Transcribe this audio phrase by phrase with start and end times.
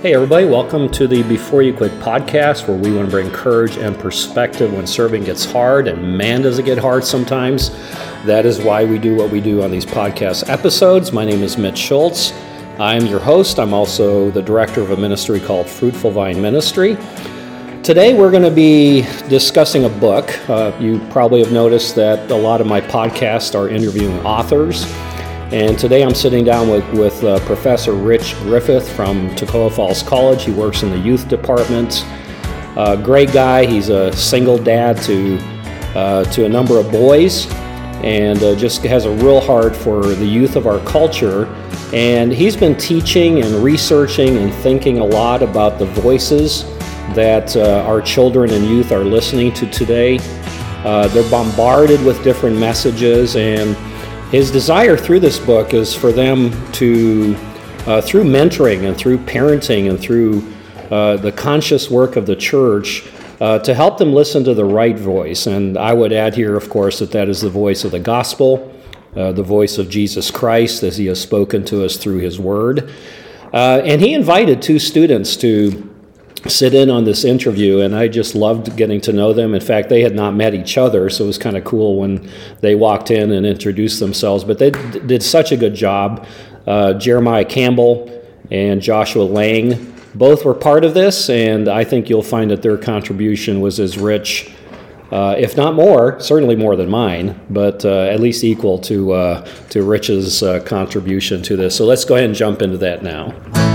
[0.00, 3.78] Hey, everybody, welcome to the Before You Quit podcast, where we want to bring courage
[3.78, 7.70] and perspective when serving gets hard, and man, does it get hard sometimes.
[8.24, 11.10] That is why we do what we do on these podcast episodes.
[11.10, 12.32] My name is Mitch Schultz.
[12.78, 13.58] I'm your host.
[13.58, 16.96] I'm also the director of a ministry called Fruitful Vine Ministry.
[17.82, 20.30] Today, we're going to be discussing a book.
[20.48, 24.84] Uh, you probably have noticed that a lot of my podcasts are interviewing authors.
[25.50, 30.44] And today I'm sitting down with, with uh, Professor Rich Griffith from Toccoa Falls College.
[30.44, 32.04] He works in the youth department.
[32.76, 33.64] Uh, great guy.
[33.64, 35.38] He's a single dad to,
[35.94, 37.50] uh, to a number of boys
[38.04, 41.46] and uh, just has a real heart for the youth of our culture.
[41.94, 46.64] And he's been teaching and researching and thinking a lot about the voices
[47.14, 50.18] that uh, our children and youth are listening to today.
[50.84, 53.74] Uh, they're bombarded with different messages and
[54.30, 57.34] his desire through this book is for them to,
[57.86, 60.46] uh, through mentoring and through parenting and through
[60.90, 63.04] uh, the conscious work of the church,
[63.40, 65.46] uh, to help them listen to the right voice.
[65.46, 68.74] And I would add here, of course, that that is the voice of the gospel,
[69.16, 72.92] uh, the voice of Jesus Christ as he has spoken to us through his word.
[73.52, 75.87] Uh, and he invited two students to
[76.46, 79.54] sit in on this interview, and I just loved getting to know them.
[79.54, 82.30] In fact, they had not met each other, so it was kind of cool when
[82.60, 84.44] they walked in and introduced themselves.
[84.44, 86.26] But they d- did such a good job.
[86.66, 88.10] Uh, Jeremiah Campbell
[88.50, 92.78] and Joshua Lang both were part of this, and I think you'll find that their
[92.78, 94.52] contribution was as rich.
[95.10, 99.44] Uh, if not more, certainly more than mine, but uh, at least equal to uh,
[99.70, 101.74] to Rich's uh, contribution to this.
[101.74, 103.67] So let's go ahead and jump into that now.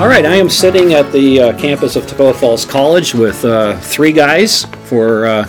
[0.00, 3.78] All right, I am sitting at the uh, campus of Toccoa Falls College with uh,
[3.80, 5.42] three guys for uh,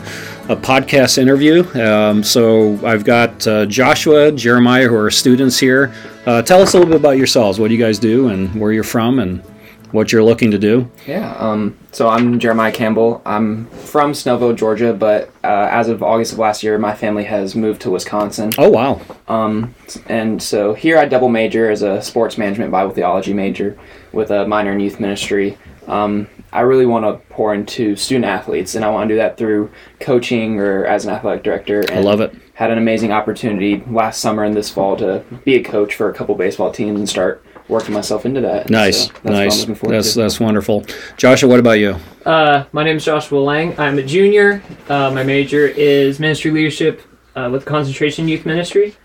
[0.50, 1.64] a podcast interview.
[1.82, 5.94] Um, so I've got uh, Joshua, Jeremiah, who are students here.
[6.26, 7.62] Uh, tell us a little bit about yourselves.
[7.62, 9.42] What do you guys do, and where you're from, and
[9.92, 10.90] what you're looking to do?
[11.06, 13.22] Yeah, um, so I'm Jeremiah Campbell.
[13.26, 17.56] I'm from Snellville, Georgia, but uh, as of August of last year, my family has
[17.56, 18.52] moved to Wisconsin.
[18.58, 19.02] Oh wow!
[19.28, 19.76] Um,
[20.08, 23.78] and so here I double major as a sports management Bible theology major
[24.12, 25.58] with a minor in youth ministry.
[25.88, 29.38] Um, I really want to pour into student athletes, and I want to do that
[29.38, 31.80] through coaching or as an athletic director.
[31.82, 32.36] And I love it.
[32.54, 36.14] Had an amazing opportunity last summer and this fall to be a coach for a
[36.14, 38.70] couple baseball teams and start working myself into that.
[38.70, 39.68] Nice, So that's nice.
[39.68, 40.20] What I'm That's to.
[40.20, 40.86] that's wonderful.
[41.18, 41.96] Joshua, what about you?
[42.26, 43.80] Uh, my name is Joshua Lang.
[43.80, 44.62] I'm a junior.
[44.90, 47.02] Uh, my major is ministry leadership
[47.36, 48.96] uh, with concentration youth ministry,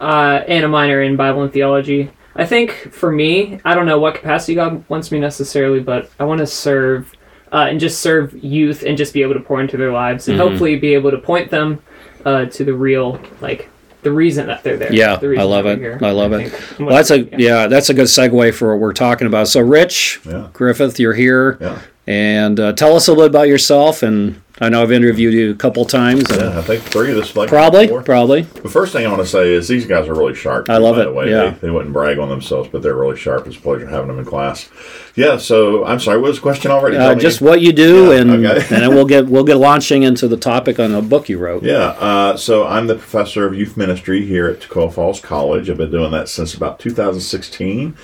[0.00, 2.10] uh, and a minor in Bible and theology.
[2.36, 6.24] I think for me, I don't know what capacity God wants me necessarily, but I
[6.24, 7.12] want to serve
[7.50, 10.38] uh, and just serve youth and just be able to pour into their lives and
[10.38, 10.42] Mhm.
[10.48, 11.80] hopefully be able to point them
[12.24, 13.68] uh, to the real, like
[14.02, 14.92] the reason that they're there.
[14.92, 15.78] Yeah, the I love it.
[15.78, 16.50] here, I love it.
[16.52, 16.78] think.
[16.80, 19.48] Well, that's a yeah, that's a good segue for what we're talking about.
[19.48, 20.48] So, Rich Yeah.
[20.52, 21.80] Griffith, you're here, Yeah.
[22.06, 24.02] and uh, tell us a little bit about yourself.
[24.02, 26.24] And I know I've interviewed you a couple times.
[26.30, 28.02] Yeah, I think three of this like Probably, four.
[28.02, 28.42] probably.
[28.42, 30.68] The first thing I want to say is these guys are really sharp.
[30.68, 31.30] I love by it, The way.
[31.30, 31.50] yeah.
[31.50, 33.46] They, they wouldn't brag on themselves, but they're really sharp.
[33.46, 34.68] It's a pleasure having them in class.
[35.14, 35.36] Yeah.
[35.36, 36.18] So I'm sorry.
[36.18, 36.96] What was the question already?
[36.96, 38.56] Uh, just what you do, Yeah, and okay.
[38.74, 41.62] and then we'll get we'll get launching into the topic on a book you wrote.
[41.62, 41.88] Yeah.
[41.98, 45.70] Uh, so I'm the professor of youth ministry here at Toccoa Falls College.
[45.70, 47.96] I've been doing that since about 2016.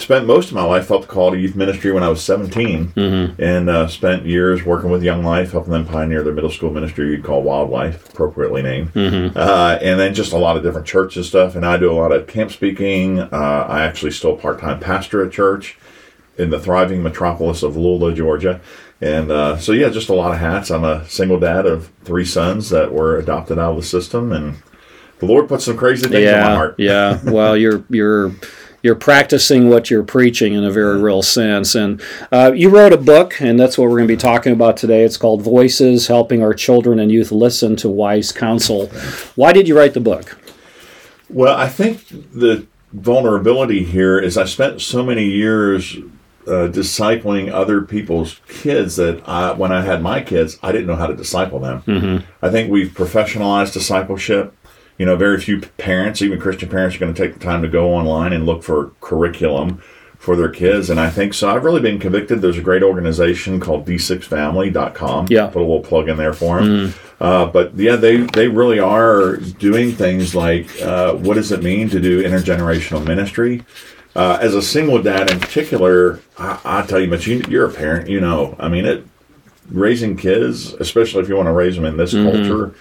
[0.00, 2.88] Spent most of my life felt the call to youth ministry when I was 17,
[2.88, 3.40] Mm-hmm.
[3.40, 7.10] and uh, spent years working with Young Life, helping them pioneer their middle school ministry
[7.10, 8.94] you'd call WyldLife, appropriately named.
[8.94, 9.36] Mm-hmm.
[9.36, 11.54] uh, and then just a lot of different churches stuff.
[11.54, 13.20] And I do a lot of camp speaking.
[13.20, 15.76] Uh, I actually still part time pastor at church
[16.38, 18.60] in the thriving metropolis of Lula, Georgia.
[19.02, 20.70] And uh, so, yeah, just a lot of hats.
[20.70, 24.56] I'm a single dad of three sons that were adopted out of the system, and
[25.18, 26.74] the Lord put some crazy things in my heart.
[26.78, 27.20] yeah.
[27.24, 28.32] Well, you're you're
[28.82, 31.74] you're practicing what you're preaching in a very real sense.
[31.74, 32.00] And
[32.32, 35.04] uh, you wrote a book, and that's what we're going to be talking about today.
[35.04, 38.86] It's called Voices: Helping Our Children and Youth Listen to Wise Counsel.
[39.36, 40.38] Why did you write the book?
[41.28, 45.96] Well, I think the vulnerability here is I spent so many years
[46.46, 50.96] uh, discipling other people's kids that I, when I had my kids, I didn't know
[50.96, 51.82] how to disciple them.
[51.82, 52.26] Mm-hmm.
[52.44, 54.56] I think we've professionalized discipleship.
[55.00, 57.68] You know, very few parents, even Christian parents, are going to take the time to
[57.68, 59.82] go online and look for curriculum
[60.18, 60.90] for their kids.
[60.90, 61.48] And I think so.
[61.48, 62.42] I've really been convicted.
[62.42, 65.28] There's a great organization called d6family.com.
[65.30, 65.46] Yeah.
[65.46, 66.92] Put a little plug in there for them.
[67.18, 71.88] Uh, but yeah, they, they really are doing things like uh, what does it mean
[71.88, 73.64] to do intergenerational ministry?
[74.14, 77.72] Uh, as a single dad in particular, I, I tell you, but you, you're a
[77.72, 79.06] parent, you know, I mean, it
[79.70, 82.74] raising kids, especially if you want to raise them in this culture,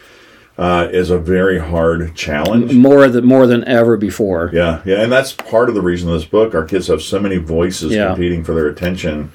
[0.59, 2.73] uh, is a very hard challenge.
[2.73, 4.51] more than more than ever before.
[4.53, 6.53] Yeah, yeah, and that's part of the reason of this book.
[6.53, 8.09] Our kids have so many voices Yeah.
[8.09, 9.31] competing for their attention.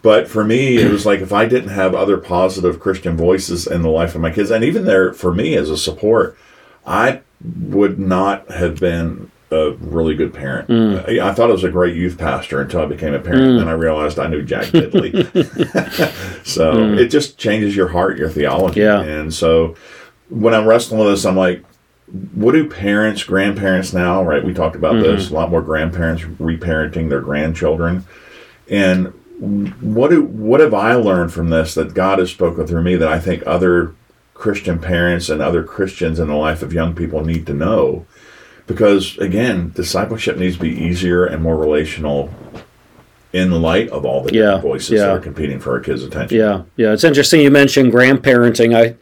[0.00, 3.82] But for me, it was like if I didn't have other positive Christian voices in
[3.82, 6.36] the life of my kids, and even there for me as a support,
[6.84, 10.68] I would not have been a really good parent.
[10.68, 11.20] Mm.
[11.20, 13.74] I, thought I was a great youth pastor until I became a parent, and I
[13.74, 15.12] realized I knew Jack Diddley.
[16.46, 18.80] so it just changes your heart, your theology.
[18.80, 18.84] Mm.
[18.84, 19.02] Yeah.
[19.02, 19.76] And so
[20.32, 21.62] when I'm wrestling with this, I'm like,
[22.34, 24.44] what do parents, grandparents now, right?
[24.44, 25.34] We talked about this, Mm-hmm.
[25.34, 28.04] a lot more grandparents reparenting their grandchildren.
[28.68, 29.12] And
[29.80, 33.08] what do what have I learned from this that God has spoken through me that
[33.08, 33.94] I think other
[34.34, 38.06] Christian parents and other Christians in the life of young people need to know?
[38.66, 42.32] Because again, discipleship needs to be easier and more relational
[43.32, 46.38] in light of all the Yeah, different voices that are competing for our kids' attention.
[46.38, 48.76] Yeah, yeah, it's interesting you mentioned grandparenting.
[48.76, 48.94] I,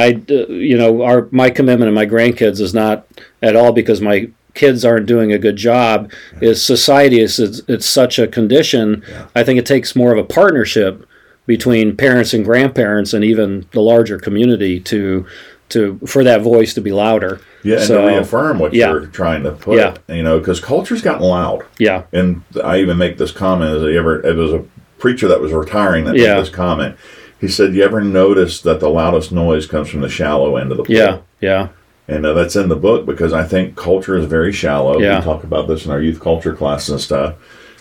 [0.00, 3.06] I, uh, you know, our my commitment to my grandkids is not
[3.42, 6.12] at all because my kids aren't doing a good job.
[6.40, 9.02] Is society is it's, it's such a condition.
[9.34, 11.06] I think it takes more of a partnership
[11.46, 15.26] between parents and grandparents and even the larger community to
[15.70, 17.40] to for that voice to be louder.
[17.64, 18.90] Yeah, and So, to reaffirm what yeah.
[18.90, 19.78] you're trying to put.
[19.78, 19.94] Yeah.
[20.08, 21.62] You know, because culture's gotten loud.
[21.78, 24.64] Yeah, And I even make this comment as I ever it was a
[24.98, 26.34] preacher that was retiring that Yeah.
[26.34, 26.96] made this comment.
[27.40, 30.76] He said, "You ever notice that the loudest noise comes from the shallow end of
[30.76, 31.68] the pool?" yeah, yeah,
[32.08, 35.00] And uh, that's in the book because I think culture is very shallow.
[35.00, 35.18] Yeah.
[35.18, 37.34] We talk about this in our youth culture class and stuff.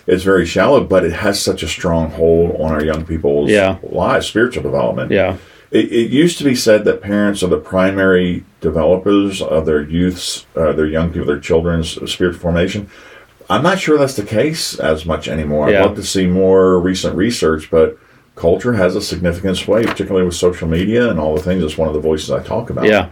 [0.08, 3.76] It's very shallow, but it has such a strong hold on our young people's Yeah.
[3.84, 5.12] lives, spiritual development.
[5.12, 5.36] yeah,
[5.72, 10.46] It, it used to be said that parents are the primary developers of their youth's,
[10.56, 12.90] uh, their young people, their children's spiritual formation.
[13.50, 15.70] I'm not sure that's the case as much anymore.
[15.70, 15.80] Yeah.
[15.80, 17.98] I'd love to see more recent research, but
[18.36, 21.64] culture has a significant sway, particularly with social media and all the things.
[21.64, 22.86] It's one of the voices I talk about.
[22.86, 23.10] yeah,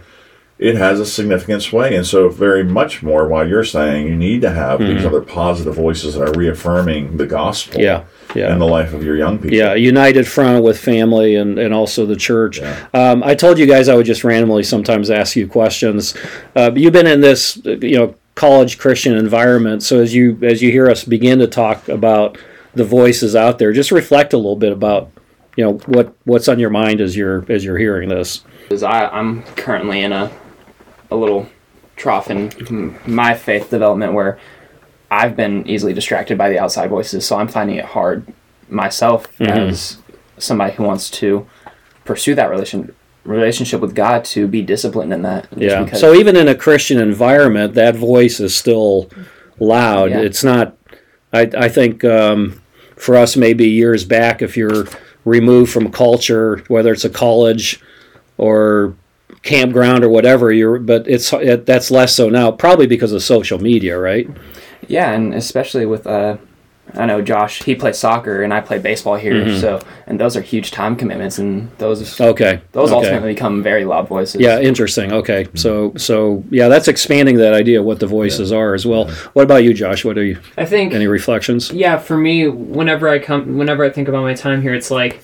[0.59, 1.95] It has a significant sway.
[1.95, 5.73] And so, very much more while you're saying you need to have these other positive
[5.75, 7.81] voices that are reaffirming the gospel Mm-hmm.
[7.81, 8.03] yeah,
[8.35, 8.51] yeah.
[8.53, 9.55] in the life of your young people.
[9.55, 12.59] Yeah, united front with family and, and also the church.
[12.59, 12.87] Yeah.
[12.93, 16.13] Um, I told you guys I would just randomly sometimes ask you questions.
[16.55, 19.81] Uh, you've been in this, uh, you know, college Christian environment.
[19.83, 22.37] So as you as you hear us begin to talk about
[22.73, 25.09] the voices out there, just reflect a little bit about,
[25.55, 28.43] you know, what what's on your mind as you're as you're hearing this.
[28.63, 30.31] Because I, I'm currently in a,
[31.11, 31.47] a little
[31.95, 34.39] trough in my faith development where
[35.11, 37.25] I've been easily distracted by the outside voices.
[37.25, 38.25] So I'm finding it hard
[38.69, 39.97] myself as
[40.37, 41.47] somebody who wants to
[42.05, 42.93] pursue that relation
[43.25, 45.47] relationship with God to be disciplined in that.
[45.55, 45.91] Yeah.
[45.93, 49.09] So even in a Christian environment, that voice is still
[49.59, 50.11] loud.
[50.11, 50.21] Yeah.
[50.21, 50.77] It's not.
[51.33, 52.61] I I think um,
[52.95, 54.85] for us maybe years back, if you're
[55.25, 57.81] removed from culture, whether it's a college
[58.37, 58.95] or
[59.43, 60.79] campground or whatever, you're.
[60.79, 64.27] But it's it, that's less so now, probably because of social media, right?
[64.87, 66.37] Yeah, and especially with uh,
[66.95, 67.61] I know Josh.
[67.63, 69.59] He plays soccer, and I play baseball here.
[69.59, 72.61] So, and those are huge time commitments, and those Okay.
[72.71, 72.95] those okay.
[72.97, 74.41] ultimately become very loud voices.
[74.41, 75.11] Yeah, interesting.
[75.13, 79.07] Okay, so so yeah, that's expanding that idea of what the voices are as well.
[79.33, 80.03] What about you, Josh?
[80.03, 80.39] What are you?
[80.57, 81.71] I think Any reflections?
[81.71, 85.21] yeah for me whenever i come whenever i think about my time here it's like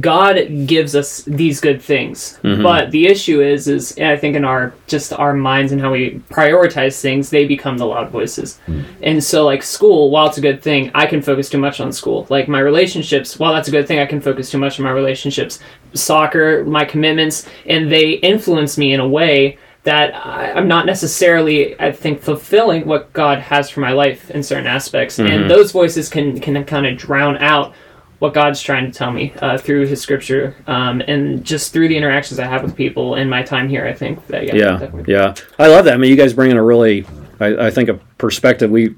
[0.00, 2.38] god gives us these good things.
[2.42, 2.62] Mm-hmm.
[2.62, 6.20] But the issue is is i think in our just our minds and how we
[6.30, 8.60] prioritize things they become the loud voices.
[8.66, 8.84] Mm.
[9.02, 11.92] And so like school while it's a good thing i can focus too much on
[11.92, 12.26] school.
[12.28, 14.90] Like my relationships while that's a good thing i can focus too much on my
[14.92, 15.60] relationships.
[15.94, 21.78] Soccer my commitments and they influence me in a way that I, I'm not necessarily,
[21.80, 25.48] I think, fulfilling what God has for my life in certain aspects, and mm-hmm.
[25.48, 27.74] those voices can can kind of drown out
[28.18, 31.96] what God's trying to tell me uh, through His Scripture, um, and just through the
[31.96, 33.86] interactions I have with people in my time here.
[33.86, 35.34] I think that yeah, yeah yeah.
[35.58, 35.94] I love that.
[35.94, 37.06] I mean you guys bring in a really
[37.40, 38.70] i, I think a perspective.
[38.70, 38.96] We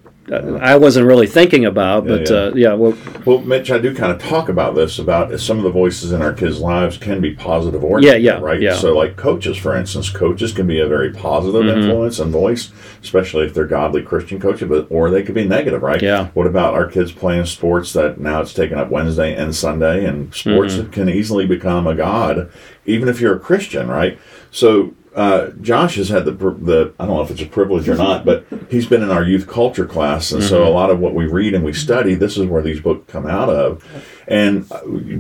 [0.61, 2.37] i wasn't really thinking about but yeah.
[2.37, 2.97] uh yeah well
[3.27, 6.23] Well, Mitch, I do kind of talk about this about some of the voices in
[6.23, 8.61] our kids' lives can be positive or Yeah, yeah, right?
[8.61, 8.71] yeah.
[8.73, 8.81] Mm-hmm.
[8.81, 12.71] So, like coaches, for instance, coaches can be a very positive influence and voice,
[13.03, 16.00] especially if they're godly Christian coaches, but or they could be negative, right?
[16.00, 16.29] Yeah.
[16.33, 20.33] What about our kids playing sports that now it's taken up Wednesday and Sunday, and
[20.35, 20.91] sports Mm-hmm.
[20.93, 22.50] can easily become a god,
[22.87, 24.19] even if you're a Christian, right?
[24.50, 24.95] So.
[25.14, 28.25] Uh, Josh has had the the I don't know if it's a privilege or not,
[28.25, 30.49] but he's been in our youth culture class, and Mm-hmm.
[30.49, 33.11] so a lot of what we read and we study, this is where these books
[33.12, 33.85] come out of.
[34.29, 34.71] And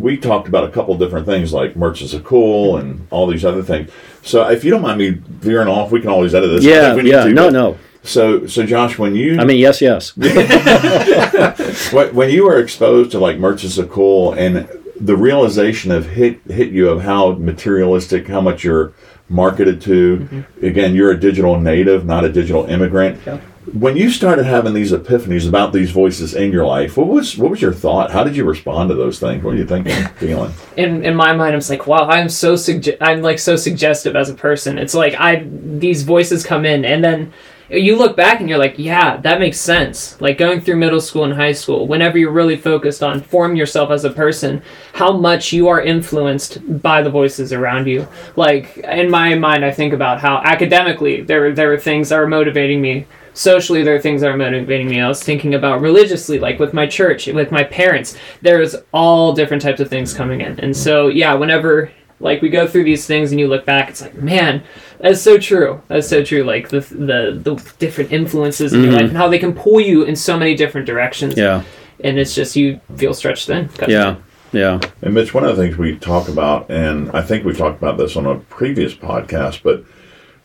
[0.00, 3.62] we talked about a couple different things like merchants of cool and all these other
[3.64, 3.90] things.
[4.22, 6.64] So if you don't mind me veering off, we can always edit this.
[6.64, 9.58] yeah if we need yeah to, no no So so Josh, when you i mean
[9.58, 10.16] yes yes
[11.92, 14.68] when, when you were exposed to like merchants of cool and
[15.00, 18.92] the realization of hit hit you of how materialistic, how much your
[19.30, 20.18] marketed to.
[20.18, 20.66] Mm-hmm.
[20.66, 23.20] Again, you're a digital native, not a digital immigrant.
[23.24, 23.40] Yeah.
[23.72, 27.50] When you started having these epiphanies about these voices in your life, what was what
[27.50, 28.10] was your thought?
[28.10, 29.44] How did you respond to those things?
[29.44, 30.52] What are you thinking, feeling?
[30.76, 34.28] in in my mind, I'm like, wow, I'm so sugge- I'm like so suggestive as
[34.28, 34.78] a person.
[34.78, 37.32] It's like I these voices come in, and then
[37.70, 40.20] you look back and you're like, yeah, that makes sense.
[40.20, 43.90] Like going through middle school and high school, whenever you're really focused on forming yourself
[43.90, 44.62] as a person,
[44.94, 48.08] how much you are influenced by the voices around you.
[48.34, 52.26] Like in my mind, I think about how academically there there are things that are
[52.26, 53.06] motivating me.
[53.32, 55.00] Socially, there are things that are motivating me.
[55.00, 58.16] I was thinking about religiously, like with my church, with my parents.
[58.42, 62.66] There's all different types of things coming in, and so yeah, whenever like we go
[62.66, 64.62] through these things and you look back, it's like, man,
[64.98, 65.82] that's so true.
[65.88, 66.44] That's so true.
[66.44, 69.08] Like the the, the different influences in your life mm-hmm.
[69.08, 71.36] and how they can pull you in so many different directions.
[71.36, 71.64] Yeah.
[72.04, 73.68] And it's just you feel stretched thin.
[73.88, 74.16] Yeah.
[74.52, 74.80] Yeah.
[75.02, 77.98] And Mitch, one of the things we talk about, and I think we talked about
[77.98, 79.84] this on a previous podcast, but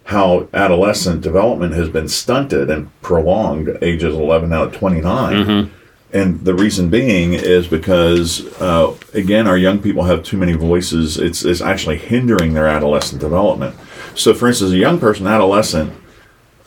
[0.05, 5.33] how adolescent development has been stunted and prolonged ages 11 out of 29.
[5.33, 5.75] Mm-hmm.
[6.15, 11.17] And the reason being is because, uh, again, our young people have too many voices.
[11.17, 13.75] It's, it's actually hindering their adolescent development.
[14.15, 15.91] So, for instance, a young person, adolescent,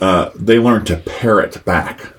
[0.02, 2.12] uh, they learn to parrot back,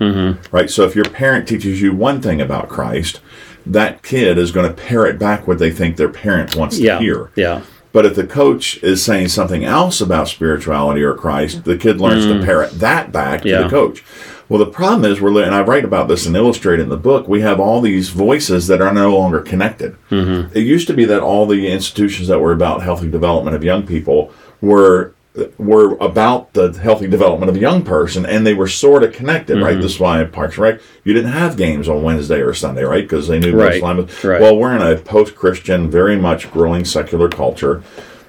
[0.51, 0.69] right?
[0.71, 3.21] So, if your parent teaches you one thing about Christ,
[3.65, 6.95] that kid is going to parrot back what they think their parent wants Yeah.
[6.95, 7.29] to hear.
[7.36, 7.62] Yeah.
[7.91, 12.25] But if the coach is saying something else about spirituality or Christ, the kid learns
[12.25, 13.63] to parrot that back to Yeah.
[13.63, 14.03] the coach.
[14.50, 17.27] Well, the problem is we're, and I write about this and illustrate in the book.
[17.27, 19.96] We have all these voices that are no longer connected.
[20.10, 20.58] Mm-hmm.
[20.58, 23.86] It used to be that all the institutions that were about healthy development of young
[23.86, 25.13] people were
[25.58, 29.56] were about the healthy development of a young person, and they were sort of connected,
[29.56, 29.63] Mm-hmm.
[29.65, 29.77] right?
[29.82, 32.84] This is why in Parks and Rec you didn't have games on Wednesday or Sunday,
[32.84, 33.03] right?
[33.03, 34.41] Because they knew Right, was right.
[34.41, 34.58] well.
[34.58, 37.84] We're in a post-Christian, very much growing secular culture.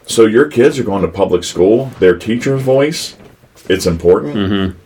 [0.07, 1.87] So your kids are going to public school.
[1.99, 3.17] Their teacher's voice,
[3.69, 4.35] it's important.
[4.37, 4.79] Mm-hmm.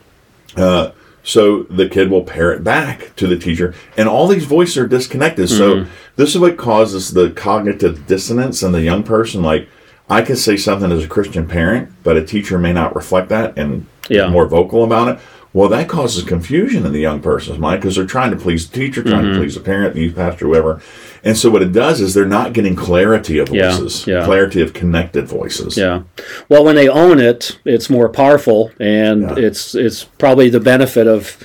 [0.56, 0.92] Uh,
[1.24, 5.48] so the kid will parrot back to the teacher, and all these voices are disconnected.
[5.48, 5.84] Mm-hmm.
[5.84, 9.42] So this is what causes the cognitive dissonance in the young person.
[9.42, 9.68] Like
[10.08, 13.56] I can say something as a Christian parent, but a teacher may not reflect that
[13.58, 14.26] and Yeah.
[14.26, 15.18] be more vocal about it.
[15.54, 18.76] Well, that causes confusion in the young person's mind because they're trying to please the
[18.76, 19.32] teacher, trying Mm-hmm.
[19.34, 20.82] to please the parent, the youth pastor, whoever.
[21.24, 24.24] And so what it does is they're not getting clarity of voices, yeah.
[24.24, 25.76] clarity of connected voices.
[25.76, 26.02] Yeah.
[26.50, 29.34] Well, when they own it, it's more powerful, and Yeah.
[29.38, 31.36] it's it's probably the benefit of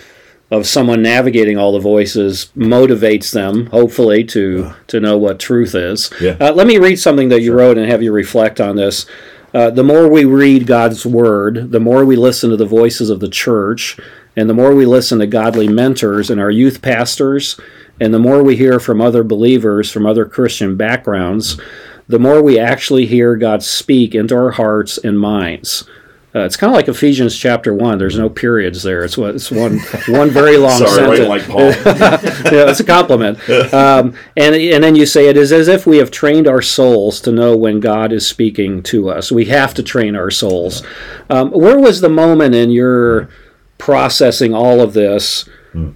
[0.51, 6.09] of someone navigating all the voices motivates them, hopefully, to to know what truth is.
[6.19, 6.35] Yeah.
[6.39, 9.05] Uh, let me read something that you wrote and have you reflect on this.
[9.53, 13.19] Uh, the more we read God's word, the more we listen to the voices of
[13.19, 13.97] the church,
[14.35, 17.59] and the more we listen to godly mentors and our youth pastors,
[17.99, 21.59] and the more we hear from other believers from other Christian backgrounds,
[22.07, 25.83] the more we actually hear God speak into our hearts and minds.
[26.33, 27.97] Uh, it's kind of like Ephesians chapter one.
[27.97, 29.03] There's no periods there.
[29.03, 31.27] It's what it's one one very long Sorry, sentence.
[31.27, 31.59] like Paul.
[32.53, 33.39] yeah, it's a compliment.
[33.73, 37.21] Um, and and then you say it is as if we have trained our souls
[37.21, 39.31] to know when God is speaking to us.
[39.31, 40.83] We have to train our souls.
[41.29, 43.29] Um, where was the moment in your
[43.77, 45.47] processing all of this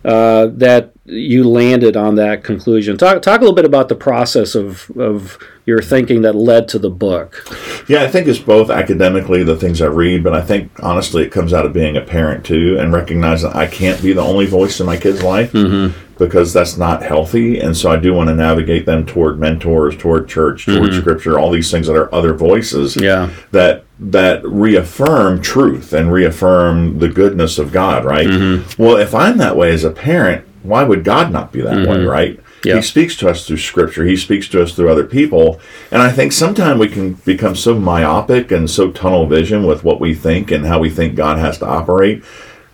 [0.05, 2.97] uh, that you landed on that conclusion?
[2.97, 6.79] Talk talk a little bit about the process of of your thinking that led to
[6.79, 7.45] the book.
[7.87, 11.31] Yeah, I think it's both academically the things I read, but I think honestly it
[11.31, 14.79] comes out of being a parent too and recognizing I can't be the only voice
[14.79, 15.97] in my kid's life mm-hmm.
[16.17, 17.59] because that's not healthy.
[17.59, 20.99] And so I do want to navigate them toward mentors, toward church, toward mm-hmm.
[20.99, 23.29] scripture, all these things that are other voices Yeah.
[23.51, 28.27] that that reaffirm truth and reaffirm the goodness of God, right?
[28.27, 28.81] Mm-hmm.
[28.81, 31.97] Well, if I'm that way as a parent, why would God not be that way,
[31.97, 32.07] mm-hmm.
[32.07, 32.39] right?
[32.63, 32.77] Yeah.
[32.77, 34.05] He speaks to us through scripture.
[34.05, 35.59] He speaks to us through other people.
[35.91, 39.99] And I think sometimes we can become so myopic and so tunnel vision with what
[39.99, 42.23] we think and how we think God has to operate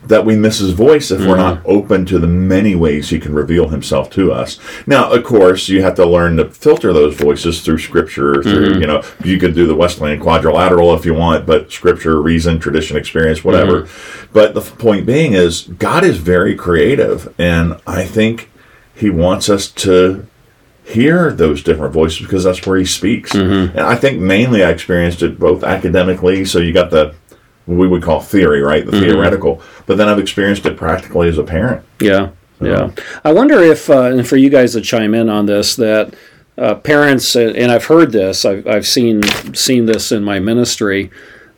[0.09, 1.37] that we miss his voice if we're mm-hmm.
[1.37, 4.59] not open to the many ways he can reveal himself to us.
[4.85, 8.81] Now, of course, you have to learn to filter those voices through scripture, through, mm-hmm.
[8.81, 12.97] you know, you could do the Wesleyan quadrilateral if you want, but scripture, reason, tradition,
[12.97, 13.83] experience, whatever.
[13.83, 14.33] Mm-hmm.
[14.33, 18.49] But the point being is God is very creative and I think
[18.95, 20.25] he wants us to
[20.83, 23.35] hear those different voices because that's where he speaks.
[23.35, 27.13] And I think mainly I experienced it both academically, so you got the
[27.77, 28.85] we would call theory, right?
[28.85, 31.85] The theoretical, but then I've experienced it practically as a parent.
[32.01, 32.91] Yeah, yeah.
[33.23, 36.13] I wonder if, uh, and for you guys to chime in on this, that
[36.57, 39.21] uh, parents, and I've heard this, I've, I've seen
[39.53, 41.11] seen this in my ministry,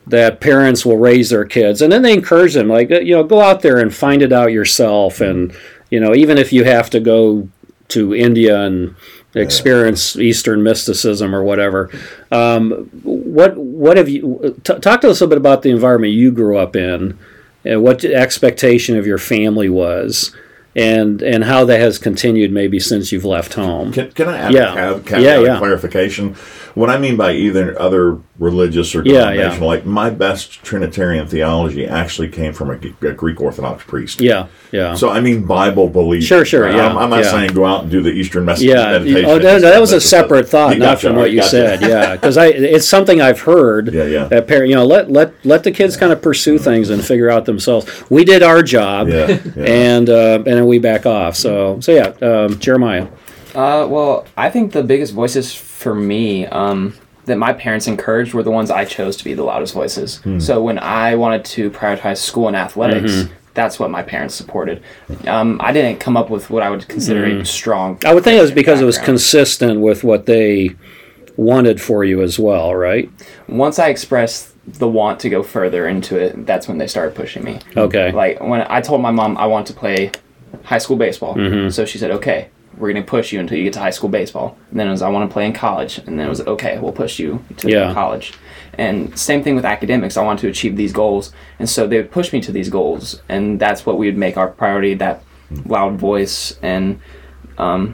[0.06, 3.40] that parents will raise their kids, and then they encourage them, like you know, go
[3.40, 5.56] out there and find it out yourself, and
[5.90, 7.48] you know, even if you have to go
[7.88, 8.96] to India and
[9.34, 11.90] experience Eastern mysticism or whatever.
[12.30, 16.12] Um, what what have you t- talk to us a little bit about the environment
[16.12, 17.18] you grew up in,
[17.64, 20.34] and what the expectation of your family was,
[20.76, 23.92] and and how that has continued maybe since you've left home.
[23.92, 24.72] Can, can I add Yeah.
[24.72, 25.58] a cav- caveat Yeah, of yeah.
[25.58, 26.36] clarification?
[26.74, 29.18] What I mean by either other religious or Yeah, yeah.
[29.30, 34.20] denominational, like my best Trinitarian theology actually came from a Greek Orthodox priest.
[34.20, 34.94] Yeah, yeah.
[34.94, 36.24] So I mean Bible belief.
[36.24, 37.30] Sure, sure, yeah, I'm, I'm not yeah.
[37.30, 38.92] saying go out and do the Eastern mes- Yeah.
[38.92, 39.24] meditation.
[39.30, 41.30] Oh no, no, that was a That's just separate thought, not gotcha, from what right,
[41.32, 41.50] you gotcha.
[41.50, 41.80] said.
[41.82, 43.92] Yeah, because I it's something I've heard.
[43.92, 44.24] Yeah, yeah.
[44.24, 47.28] That parent, you know, let let let the kids kind of pursue things and figure
[47.30, 47.86] out themselves.
[48.10, 49.08] We did our job.
[49.08, 49.64] Yeah, yeah.
[49.64, 51.36] And uh, and then we back off.
[51.36, 53.08] So so yeah, um, Jeremiah.
[53.54, 55.52] Uh, well, I think the biggest voices
[55.82, 56.94] for me um,
[57.26, 60.18] that my parents encouraged were the ones I chose to be the loudest voices.
[60.18, 60.38] Hmm.
[60.40, 63.32] So when I wanted to prioritize school and athletics, Mm-hmm.
[63.54, 64.82] that's what my parents supported.
[65.26, 67.96] Um, I didn't come up with what I would consider a strong.
[67.96, 68.06] Hmm.
[68.06, 70.70] I would think it was because it was consistent with what they
[71.36, 73.10] wanted for you as well, right?
[73.48, 74.48] Once I expressed
[74.78, 77.58] the want to go further into it, that's when they started pushing me.
[77.76, 78.12] Okay.
[78.12, 80.12] Like when I told my mom I want to play
[80.64, 81.70] high school baseball, Mm-hmm.
[81.70, 82.48] so she said, "Okay,
[82.78, 85.02] we're gonna push you until you get to high school baseball." And then it was,
[85.02, 87.68] "I want to play in college," and then it was, "Okay, we'll push you to
[87.70, 87.92] Yeah.
[87.92, 88.32] college."
[88.78, 90.16] And same thing with academics.
[90.16, 93.20] I want to achieve these goals, and so they would push me to these goals,
[93.28, 94.94] and that's what we would make our priority.
[94.94, 95.22] That
[95.66, 96.98] loud voice and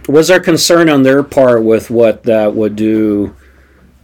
[0.09, 3.35] Was there concern on their part with what that would do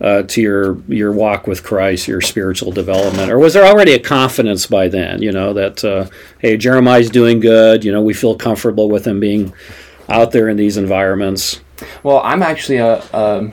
[0.00, 3.98] uh, to your your walk with Christ, your spiritual development, or was there already a
[3.98, 5.22] confidence by then?
[5.22, 6.06] You know that uh,
[6.40, 7.84] hey, Jeremiah's doing good.
[7.84, 9.52] You know, we feel comfortable with him being
[10.08, 11.60] out there in these environments.
[12.02, 13.50] well, I'm actually a, a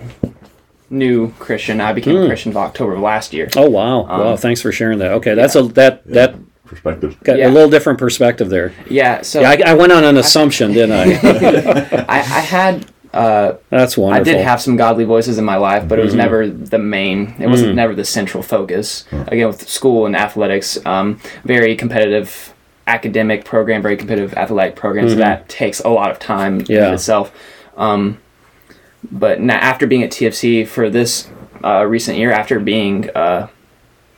[0.90, 1.82] new Christian.
[1.82, 3.50] I became a Christian in October of last year.
[3.56, 4.36] Oh wow, wow!
[4.36, 5.12] Thanks for sharing that.
[5.14, 7.18] Okay, that's a that that Perspective.
[7.24, 7.50] got Yeah.
[7.50, 8.72] a little different perspective there.
[8.90, 12.06] Yeah, so Yeah, I, I went on an assumption, didn't I?
[12.08, 16.00] I, I had uh, That's I did have some godly voices in my life, but
[16.00, 16.06] it Mm-hmm.
[16.06, 17.36] was never the main.
[17.40, 19.04] It wasn't never the central focus.
[19.12, 22.51] Again, with school and athletics, um, very competitive
[22.92, 25.10] academic program, very competitive athletic program.
[25.10, 26.94] So that takes a lot of time in Mm-hmm.
[26.94, 27.32] Itself.
[27.78, 28.18] Um,
[29.12, 31.28] but now, after being at TFC for this
[31.64, 33.48] uh, recent year, after being uh,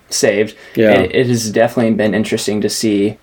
[0.09, 0.91] saved, Yeah.
[0.91, 3.17] it, it has definitely been interesting to see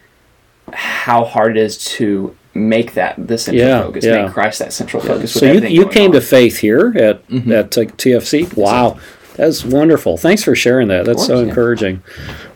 [0.73, 4.23] how hard it is to make that the central Yeah, focus, yeah.
[4.25, 5.33] make Christ that central focus.
[5.33, 6.13] So you, you came on.
[6.13, 7.53] to faith here at Mm-hmm.
[7.53, 8.57] at TFC.
[8.57, 8.99] Wow,
[9.37, 10.17] that's wonderful.
[10.17, 11.05] Thanks for sharing that.
[11.07, 11.49] That's so course, yeah.
[11.49, 12.03] encouraging.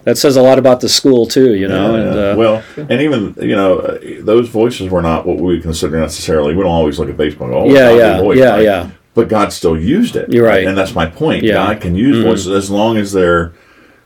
[0.05, 1.55] That says a lot about the school too.
[1.55, 5.27] You know, Yeah, and uh, well, and even you know uh, those voices were not
[5.27, 6.55] what we would consider necessarily.
[6.55, 7.51] We don't always look at baseball.
[7.55, 8.63] Oh, Yeah, yeah, voice, yeah, right?
[8.65, 8.91] yeah.
[9.15, 10.31] But God still used it.
[10.33, 10.67] You're right.
[10.67, 11.43] and that's my point.
[11.45, 11.55] Yeah.
[11.55, 11.73] Mm-hmm.
[11.73, 13.53] God can use voices as long as they're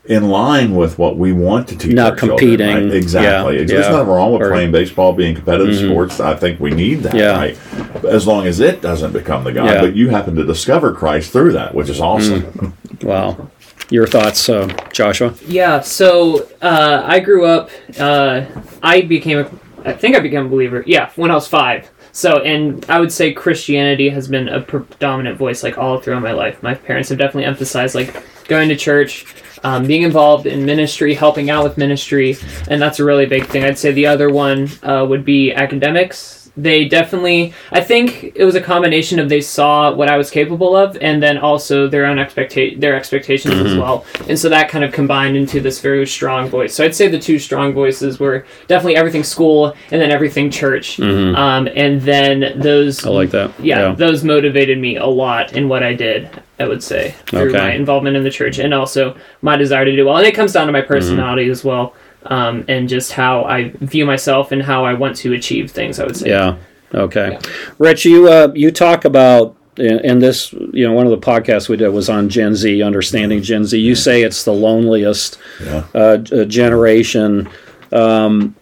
[0.04, 1.92] in line with what we want to teach.
[1.94, 2.66] Not our children, competing.
[2.88, 2.94] right?
[2.94, 3.58] Exactly.
[3.58, 3.90] Yeah, There's yeah.
[3.92, 4.52] nothing wrong with Or- Mm-hmm.
[4.54, 6.20] playing baseball, being competitive sports.
[6.20, 7.32] I think we need that, Yeah.
[7.36, 7.58] right?
[8.04, 9.80] As long as it doesn't become the God.
[9.80, 12.42] But you happen to discover Christ through that, which is awesome.
[12.42, 12.72] Mm.
[13.04, 13.48] wow.
[13.90, 15.34] Your thoughts, uh, Joshua?
[15.46, 17.70] Yeah, so uh, I grew up.
[17.98, 18.44] Uh,
[18.82, 19.50] I became a.
[19.88, 20.84] I think I became a believer.
[20.86, 21.90] Yeah, when I was five.
[22.12, 26.32] So, and I would say Christianity has been a predominant voice like all throughout my
[26.32, 26.62] life.
[26.62, 29.26] My parents have definitely emphasized like going to church,
[29.62, 32.36] um, being involved in ministry, helping out with ministry,
[32.68, 33.64] and that's a really big thing.
[33.64, 36.37] I'd say the other one uh, would be academics.
[36.58, 40.74] They definitely, I think it was a combination of they saw what I was capable
[40.74, 43.80] of, and then also their own expecta- their expectations as mm-hmm.
[43.80, 46.74] well, and so that kind of combined into this very strong voice.
[46.74, 50.96] So I'd say the two strong voices were definitely everything school and then everything church,
[50.96, 51.36] mm-hmm.
[51.36, 53.52] um, and then those I like that.
[53.62, 56.28] yeah, those motivated me a lot in what I did.
[56.60, 57.58] I would say through Okay.
[57.58, 60.52] my involvement in the church and also my desire to do well, and it comes
[60.52, 61.52] down to my personality mm-hmm.
[61.52, 65.70] as well, um, and just how I view myself and how I want to achieve
[65.70, 66.00] things.
[66.00, 66.28] I would say.
[66.30, 66.56] Yeah.
[66.94, 67.32] Okay.
[67.32, 67.40] Yeah.
[67.78, 71.68] Rich, you uh, you talk about in, in this, you know, one of the podcasts
[71.68, 73.78] we did was on Gen Z, understanding Gen Z.
[73.78, 75.84] You say it's the loneliest Yeah.
[75.94, 77.48] uh, generation.
[77.92, 78.54] Um,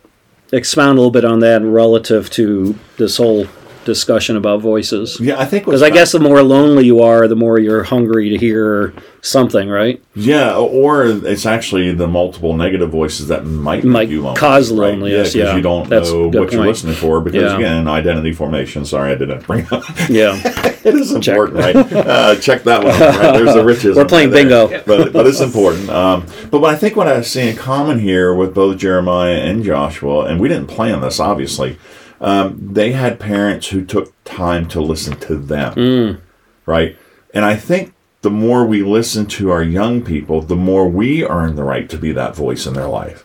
[0.52, 3.46] expound a little bit on that relative to this whole
[3.86, 5.18] discussion about voices.
[5.18, 8.28] Yeah, I think Because I guess the more lonely you are, the more you're hungry
[8.28, 10.02] to hear something, right?
[10.14, 14.70] Yeah, or it's actually the multiple negative voices that might make Might you lonely, cause
[14.70, 14.90] right?
[14.90, 15.56] loneliness, because yeah.
[15.56, 17.20] you don't That's know what you're listening for.
[17.22, 17.56] Because Yeah.
[17.56, 18.84] again, identity formation.
[18.84, 19.84] Sorry, I didn't bring up.
[20.10, 20.40] Yeah.
[20.84, 21.76] it is important, right?
[21.76, 22.92] Uh, check that one.
[22.92, 23.32] Out, right?
[23.38, 23.96] There's the riches.
[23.96, 24.68] We're playing bingo.
[24.84, 25.88] but but it's important.
[25.88, 29.64] Um, but what I think what I see in common here with both Jeremiah and
[29.64, 31.78] Joshua, and we didn't plan this, obviously.
[32.20, 36.18] Um, they had parents who took time to listen to them, Mm.
[36.64, 36.96] right?
[37.34, 41.54] And I think the more we listen to our young people, the more we earn
[41.56, 43.22] the right to be that voice in their life.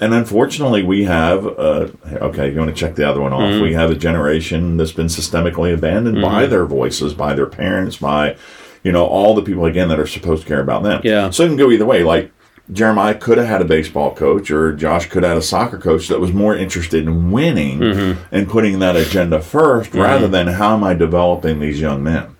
[0.00, 1.46] and unfortunately, we have.
[1.46, 1.86] Uh,
[2.28, 3.42] okay, you want to check the other one off?
[3.52, 3.62] Mm-hmm.
[3.62, 8.34] We have a generation that's been systemically abandoned by their voices, by their parents, by
[8.82, 11.02] you know all the people again that are supposed to care about them.
[11.04, 11.30] Yeah.
[11.30, 12.02] So it can go either way.
[12.02, 12.32] Like
[12.70, 16.08] Jeremiah could have had a baseball coach, or Josh could have had a soccer coach
[16.08, 18.34] that was more interested in winning Mm-hmm.
[18.34, 22.36] and putting that agenda 1st rather than how am I developing these young men.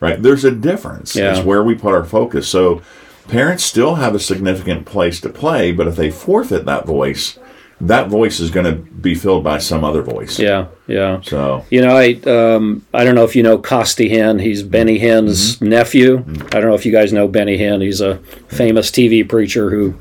[0.00, 0.22] Right?
[0.22, 1.16] There's a difference.
[1.16, 1.32] Yeah.
[1.36, 2.46] It's where we put our focus.
[2.48, 2.82] So
[3.26, 7.36] parents still have a significant place to play, but if they forfeit that voice,
[7.80, 10.38] that voice is going to be filled by some other voice.
[10.38, 11.20] Yeah, yeah.
[11.22, 14.40] So You know, I um, I don't know if you know Costi Hinn.
[14.40, 16.24] He's Benny Hinn's nephew.
[16.26, 17.82] I don't know if you guys know Benny Hinn.
[17.82, 19.94] He's a famous TV preacher who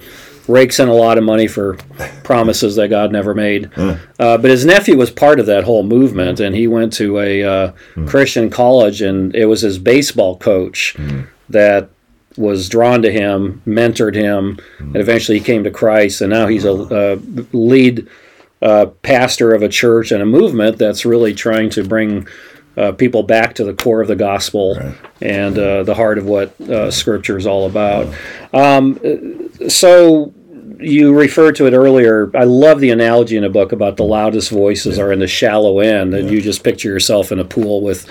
[0.48, 1.76] rakes in a lot of money for
[2.24, 3.70] promises that God never made.
[3.78, 3.98] Uh,
[4.38, 7.72] but his nephew was part of that whole movement, and he went to a uh,
[8.08, 10.96] Christian college, and it was his baseball coach
[11.50, 11.90] that
[12.38, 16.66] was drawn to him, mentored him, and eventually he came to Christ, and now he's
[16.66, 17.20] a, uh
[17.52, 18.08] lead
[18.62, 22.28] uh, pastor of a church and a movement that's really trying to bring
[22.76, 24.78] uh, people back to the core of the gospel
[25.22, 28.14] and uh, the heart of what uh, Scripture is all about.
[28.54, 29.00] Um,
[29.68, 30.34] so
[30.80, 32.30] you referred to it earlier.
[32.36, 35.80] I love the analogy in a book about the loudest voices are in the shallow
[35.80, 38.06] end, and you just picture yourself in a pool with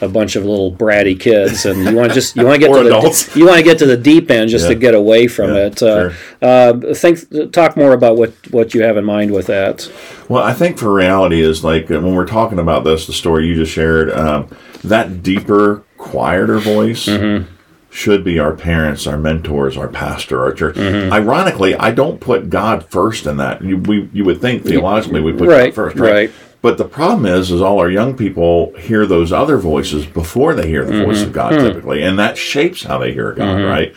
[0.00, 2.72] a bunch of little bratty kids, and you want to just you want to get
[2.76, 3.34] to the adults.
[3.36, 5.82] you want to get to the deep end just to get away from Yeah, it.
[5.82, 6.14] Uh, sure.
[6.42, 9.90] uh, think talk more about what what you have in mind with that.
[10.28, 13.54] Well, I think for reality is like when we're talking about this, the story you
[13.54, 14.48] just shared, um,
[14.84, 17.52] that deeper, quieter voice Mm-hmm.
[17.90, 20.76] should be our parents, our mentors, our pastor, our church.
[20.76, 21.12] Mm-hmm.
[21.12, 23.62] Ironically, I don't put God first in that.
[23.64, 26.12] You, we, you would think theologically we put Right, God first, right?
[26.12, 26.30] right.
[26.60, 30.66] But the problem is, is all our young people hear those other voices before they
[30.66, 31.04] hear the mm-hmm.
[31.04, 31.66] voice of God, Mm-hmm.
[31.66, 33.64] typically, and that shapes how they hear God, mm-hmm.
[33.64, 33.94] right?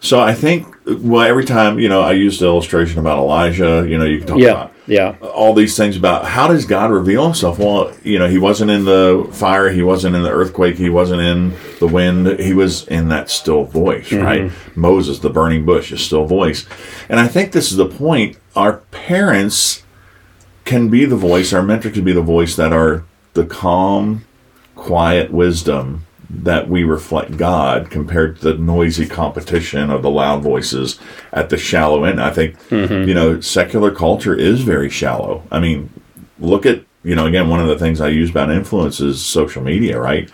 [0.00, 3.86] So I think, well, every time you know, I used the illustration about Elijah.
[3.88, 5.14] You know, you can talk Yeah, about yeah.
[5.32, 7.60] all these things about how does God reveal himself?
[7.60, 11.22] Well, you know, he wasn't in the fire, he wasn't in the earthquake, he wasn't
[11.22, 14.24] in the wind, he was in that still voice, mm-hmm.
[14.24, 14.52] right?
[14.74, 16.66] Moses, the burning bush, is still voice.
[17.08, 18.36] And I think this is the point.
[18.56, 19.84] Our parents
[20.64, 24.24] can be the voice, our mentor can be the voice that are the calm,
[24.74, 30.98] quiet wisdom that we reflect God compared to the noisy competition of the loud voices
[31.32, 32.22] at the shallow end.
[32.22, 33.06] I think, mm-hmm.
[33.06, 35.42] you know, secular culture is very shallow.
[35.50, 35.90] I mean,
[36.38, 39.62] look at, you know, again, one of the things I use about influence is social
[39.62, 40.30] media, right?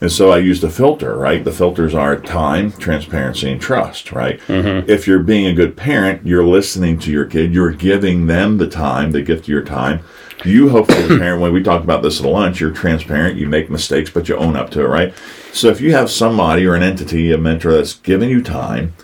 [0.00, 1.44] And so I used a filter, right?
[1.44, 4.40] The filters are time, transparency, and trust, right?
[4.40, 4.88] Mm-hmm.
[4.88, 8.68] If you're being a good parent, you're listening to your kid, you're giving them the
[8.68, 10.00] time, the gift of your time.
[10.42, 14.08] You hopefully, parent, when we talked about this at lunch, you're transparent, you make mistakes,
[14.08, 15.14] but you own up to it, right?
[15.52, 18.94] So if you have somebody or an entity, a mentor that's giving you time,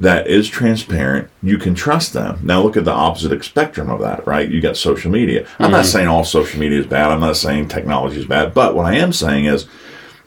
[0.00, 2.40] that is transparent, you can trust them.
[2.42, 4.50] Now look at the opposite spectrum of that, right?
[4.50, 5.46] You got social media.
[5.58, 5.90] I'm not mm-hmm.
[5.90, 7.10] saying all social media is bad.
[7.12, 9.68] I'm not saying technology is bad, but what I am saying is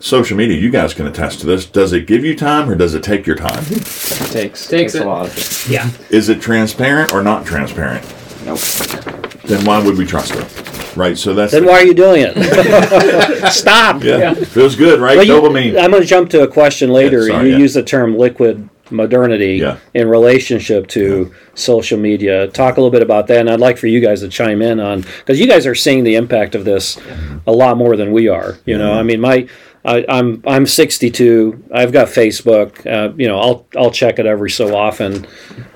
[0.04, 1.66] social media, you guys can attest to this.
[1.66, 3.64] Does it give you time or does it take your time?
[3.64, 5.70] Takes Takes takes, a lot of it.
[5.70, 5.90] Yeah.
[6.10, 8.04] Is it transparent or not transparent?
[8.46, 8.60] Nope.
[9.46, 10.96] Then why would we trust it?
[10.98, 11.18] Right?
[11.18, 12.34] So that's Then the- why are you doing it?
[13.52, 14.04] Stop.
[14.04, 14.34] yeah.
[14.34, 15.16] Feels good, right?
[15.18, 15.82] Well, you- Dopamine.
[15.82, 17.22] I'm going to jump to a question later.
[17.22, 17.60] Yeah, sorry, you yeah.
[17.60, 19.78] use the term liquid modernity Yeah.
[19.94, 22.48] in relationship to social media.
[22.48, 24.80] Talk a little bit about that, and I'd like for you guys to chime in
[24.82, 27.00] on because you guys are seeing the impact of this
[27.48, 28.58] a lot more than we are.
[28.66, 29.48] You know, I mean, my
[29.86, 31.66] I, I'm I'm 62.
[31.74, 32.86] I've got Facebook.
[32.86, 35.28] Uh, you know, I'll I'll check it every so often,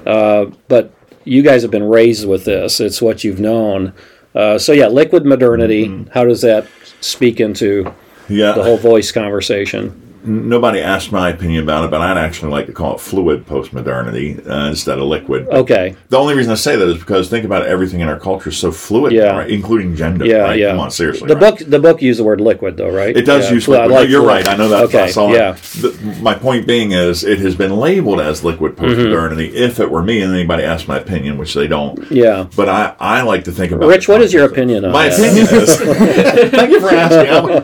[0.05, 0.93] uh, but
[1.25, 2.79] you guys have been raised with this.
[2.79, 3.93] It's what you've known.
[4.33, 5.87] Uh, so yeah, liquid modernity.
[5.87, 6.11] Mm-hmm.
[6.11, 6.67] How does that
[7.01, 7.93] speak into
[8.29, 8.53] yeah.
[8.53, 10.06] the whole voice conversation?
[10.27, 14.45] Nobody asked my opinion about it, but I'd actually like to call it fluid postmodernity
[14.47, 15.47] uh, instead of liquid.
[15.47, 15.95] Okay.
[16.09, 18.57] The only reason I say that is because think about everything in our culture is
[18.57, 19.37] so fluid, Yeah.
[19.37, 19.49] right?
[19.49, 20.25] including gender.
[20.25, 20.59] Yeah, right?
[20.59, 20.71] yeah.
[20.71, 21.27] Come on, seriously.
[21.27, 21.57] The right?
[21.57, 23.15] book, the book used the word liquid, though, right?
[23.15, 23.93] It does Yeah, use flu- I liquid.
[23.95, 24.45] No, like you're fluid.
[24.45, 24.47] right.
[24.49, 24.83] I know that.
[24.85, 25.53] Okay, I saw yeah.
[25.53, 29.51] The, my point being is, it has been labeled as liquid postmodernity.
[29.53, 32.13] If it were me, and anybody asked my opinion, which they don't, Mm-hmm.
[32.15, 32.47] Yeah.
[32.55, 33.87] but I, I like to think about.
[33.87, 35.19] Rich, what is your opinion on My that?
[35.19, 35.77] opinion is.
[36.51, 37.63] thank you for asking.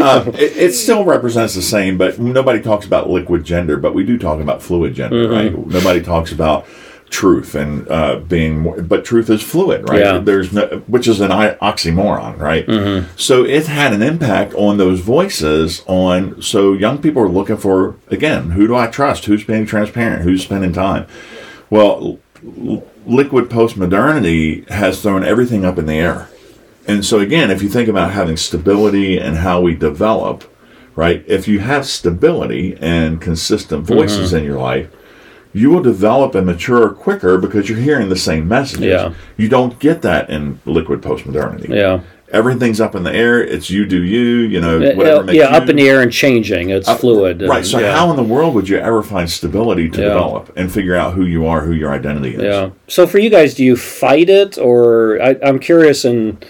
[0.00, 4.04] Uh, it, it still represents the same, but nobody talks about liquid gender, but we
[4.04, 5.32] do talk about fluid gender, Mm-hmm.
[5.56, 5.66] right?
[5.66, 6.64] Nobody talks about
[7.10, 10.00] truth and uh, being more, but truth is fluid, right?
[10.00, 10.18] Yeah.
[10.18, 12.66] There's no, which is an oxymoron, right?
[12.66, 13.10] Mm-hmm.
[13.16, 15.82] So it had an impact on those voices.
[15.86, 19.24] On so young people are looking for again, who do I trust?
[19.24, 20.22] Who's being transparent?
[20.22, 21.06] Who's spending time?
[21.70, 26.28] Well, l- liquid postmodernity has thrown everything up in the air.
[26.86, 30.44] And so again, if you think about having stability and how we develop,
[30.98, 31.22] right?
[31.28, 34.38] If you have stability and consistent voices mm-hmm.
[34.38, 34.90] in your life,
[35.52, 38.86] you will develop and mature quicker because you're hearing the same messages.
[38.86, 39.14] Yeah.
[39.36, 41.68] You don't get that in liquid postmodernity.
[41.68, 42.00] Yeah.
[42.32, 43.40] Everything's up in the air.
[43.40, 44.38] It's you do you.
[44.40, 45.56] You know Yeah, whatever makes yeah, you.
[45.56, 46.70] up in the air and changing.
[46.70, 47.42] It's fluid.
[47.42, 47.64] and- Right.
[47.64, 47.96] So yeah.
[47.96, 50.08] how in the world would you ever find stability to Yeah.
[50.08, 52.42] develop and figure out who you are, who your identity is?
[52.42, 52.70] Yeah.
[52.88, 56.44] So for you guys, do you fight it, or I, I'm curious, and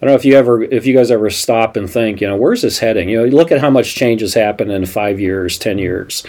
[0.00, 2.36] I don't know if you ever, if you guys ever stop and think, you know,
[2.36, 3.08] where's this heading?
[3.08, 6.22] You know, you look at how much change has happened in five years, ten years.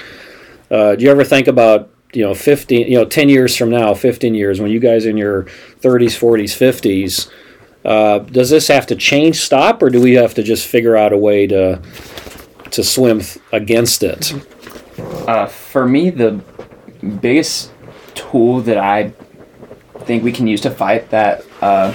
[0.71, 3.93] Uh, do you ever think about, you know, fifteen, you know, ten years from now,
[3.93, 5.43] fifteen years, when you guys in your
[5.81, 7.29] 30s, 40s, 50s,
[7.83, 11.11] uh, does this have to change, stop, or do we have to just figure out
[11.11, 11.81] a way to
[12.71, 14.33] to swim th- against it?
[15.27, 16.41] Uh, for me, the
[17.21, 17.71] biggest
[18.15, 19.13] tool that I
[20.05, 21.91] think we can use to fight that uh,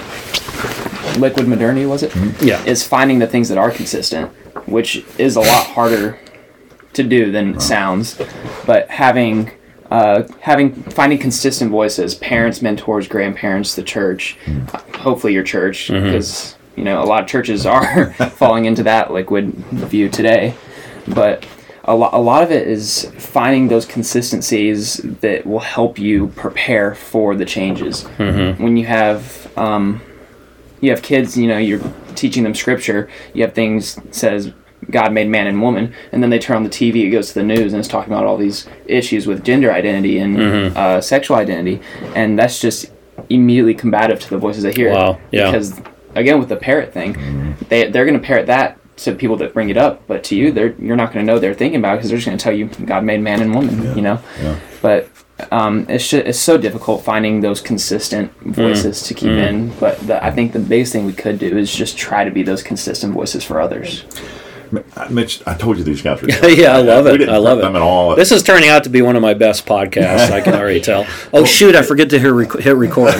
[1.17, 2.63] liquid modernity was it Yeah.
[2.65, 4.29] is finding the things that are consistent,
[4.65, 6.17] which is a lot harder
[6.93, 8.19] to do than it sounds.
[8.65, 9.51] But having
[9.91, 14.37] uh, having finding consistent voices, parents, mentors, grandparents, the church,
[14.73, 19.11] uh, hopefully your church, because you know a lot of churches are falling into that
[19.11, 20.55] liquid view today.
[21.07, 21.45] But
[21.85, 26.95] a lot, a lot of it is finding those consistencies that will help you prepare
[26.95, 28.03] for the changes.
[28.17, 30.01] When you have um,
[30.83, 31.79] you have kids, you know, you're
[32.13, 33.09] teaching them scripture.
[33.33, 34.51] You have things that says
[34.91, 37.35] God made man and woman, and then they turn on the TV, it goes to
[37.35, 40.77] the news, and it's talking about all these issues with gender identity and Mm-hmm.
[40.77, 41.81] uh, sexual identity,
[42.15, 42.91] and that's just
[43.29, 44.91] immediately combative to the voices I hear.
[44.91, 45.51] Wow, yeah.
[45.51, 45.81] Because
[46.15, 49.69] again, with the parrot thing, they they're going to parrot that to people that bring
[49.69, 52.09] it up, but to you, they're you're not going to know they're thinking about because
[52.09, 54.19] they're just going to tell you God made man and woman, you know.
[54.41, 54.59] Yeah.
[54.81, 55.09] But
[55.51, 59.73] um, it's ju- it's so difficult finding those consistent voices to keep in.
[59.79, 62.43] But the, I think the biggest thing we could do is just try to be
[62.43, 64.05] those consistent voices for others.
[64.95, 66.29] Uh, Mitch, I told you these guys were.
[66.49, 67.29] yeah, I love it.
[67.29, 67.75] I love prep it.
[67.75, 68.15] at all.
[68.15, 70.31] This is turning out to be one of my best podcasts.
[70.31, 71.05] I can already tell.
[71.33, 71.75] Oh shoot!
[71.75, 73.13] I forget to hit, rec- hit record.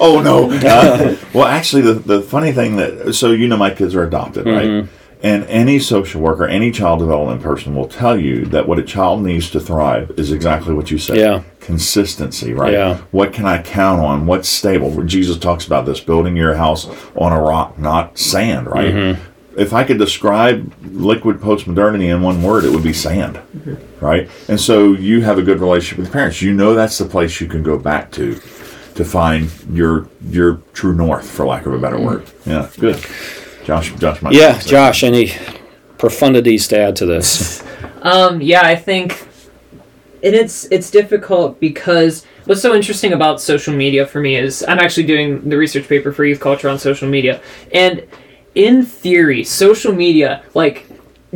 [0.00, 0.50] oh no.
[0.50, 4.44] Uh, well, actually, the the funny thing that so you know my kids are adopted,
[4.46, 4.88] Mm-hmm.
[5.24, 9.22] And any social worker, any child development person will tell you that what a child
[9.22, 11.16] needs to thrive is exactly what you said.
[11.16, 11.42] Yeah.
[11.60, 12.74] Consistency, right?
[12.74, 12.98] Yeah.
[13.10, 14.26] What can I count on?
[14.26, 15.02] What's stable?
[15.04, 18.92] Jesus talks about this building your house on a rock, not sand, right?
[18.92, 19.58] Mm-hmm.
[19.58, 24.04] If I could describe liquid postmodernity in one word, it would be sand, Mm-hmm.
[24.04, 24.28] right?
[24.48, 26.42] And so you have a good relationship with your parents.
[26.42, 28.34] You know that's the place you can go back to
[28.96, 32.26] to find your your true north, for lack of a better word.
[32.44, 33.02] Yeah, good.
[33.64, 35.02] Josh, Josh, might Yeah, Josh.
[35.02, 35.28] Any
[35.98, 37.62] profundities to add to this?
[38.04, 39.26] Um, yeah, I think,
[40.22, 44.78] and it's it's difficult because what's so interesting about social media for me is I'm
[44.78, 47.40] actually doing the research paper for youth culture on social media,
[47.72, 48.06] and
[48.54, 50.86] in theory, social media like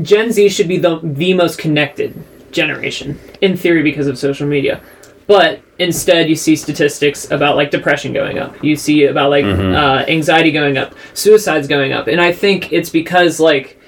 [0.03, 4.83] Gen Z should be the the most connected generation in theory because of social media.
[5.29, 8.65] But instead, you see statistics about like depression going up.
[8.65, 12.89] You see about like uh, anxiety going up, suicides going up, and I think it's
[12.89, 13.79] because like,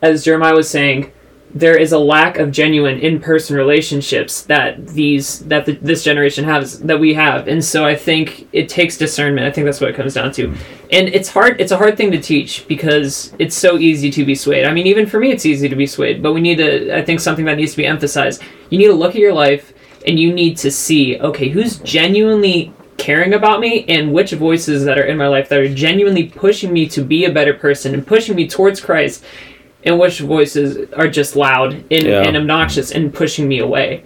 [0.00, 1.12] as Jeremiah was saying,
[1.54, 6.80] there is a lack of genuine in-person relationships that these that the, this generation has
[6.80, 7.48] that we have.
[7.48, 9.46] And so i think it takes discernment.
[9.46, 10.48] I think that's what it comes down to.
[10.92, 14.34] And it's hard it's a hard thing to teach because it's so easy to be
[14.34, 14.66] swayed.
[14.66, 16.22] I mean even for me it's easy to be swayed.
[16.22, 18.42] But we need to i think something that needs to be emphasized.
[18.68, 19.72] You need to look at your life
[20.08, 24.98] and you need to see okay who's genuinely caring about me and which voices that
[24.98, 28.04] are in my life that are genuinely pushing me to be a better person and
[28.06, 29.24] pushing me towards christ
[29.84, 32.22] and which voices are just loud and, Yeah.
[32.26, 34.02] and obnoxious and pushing me away.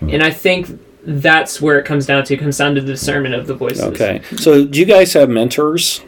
[0.00, 0.66] And I think
[1.04, 2.34] that's where it comes down to.
[2.34, 3.82] It comes down to the discernment of the voices.
[3.82, 4.20] Okay.
[4.36, 6.02] So, do you guys have mentors?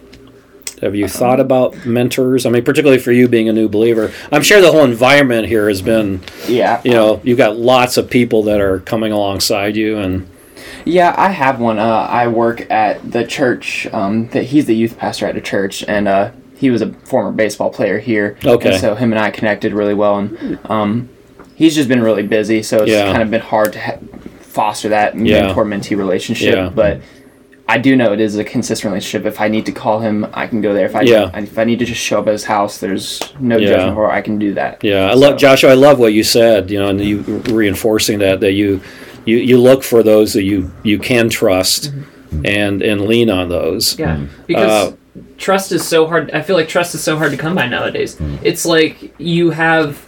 [0.81, 2.47] Have you thought about mentors?
[2.47, 5.69] I mean, particularly for you being a new believer, I'm sure the whole environment here
[5.69, 6.81] has been, Yeah.
[6.85, 10.27] you know, you've got lots of people that are coming alongside you, and
[10.85, 11.79] Yeah, I have one.
[11.79, 13.87] Uh, I work at the church.
[13.93, 17.33] Um, that he's the youth pastor at the church, and uh, he was a former
[17.33, 18.37] baseball player here.
[18.45, 18.73] Okay.
[18.73, 21.09] And so him and I connected really well, and um,
[21.55, 23.11] he's just been really busy, so it's Yeah.
[23.11, 23.99] kind of been hard to ha-
[24.41, 26.55] foster that mentor-mentee relationship.
[26.55, 26.71] Yeah.
[26.75, 27.01] But
[27.66, 29.27] I do know it is a consistent relationship.
[29.27, 30.87] If I need to call him, I can go there.
[30.87, 31.31] If I Yeah.
[31.37, 33.68] if I need to just show up at his house, there's no Yeah.
[33.68, 34.79] judgment where I can do that.
[34.83, 35.70] yeah, I So- love Joshua.
[35.70, 36.70] I love what you said.
[36.70, 37.55] You know, and you mm-hmm.
[37.55, 38.81] reinforcing that that you
[39.24, 42.44] you, you look for those that you you can trust mm-hmm.
[42.44, 43.96] and and lean on those.
[43.98, 44.24] Yeah, mm-hmm.
[44.46, 44.92] because Uh,
[45.38, 46.31] trust is so hard.
[46.33, 48.18] I feel like trust is so hard to come by nowadays.
[48.42, 50.07] It's like you have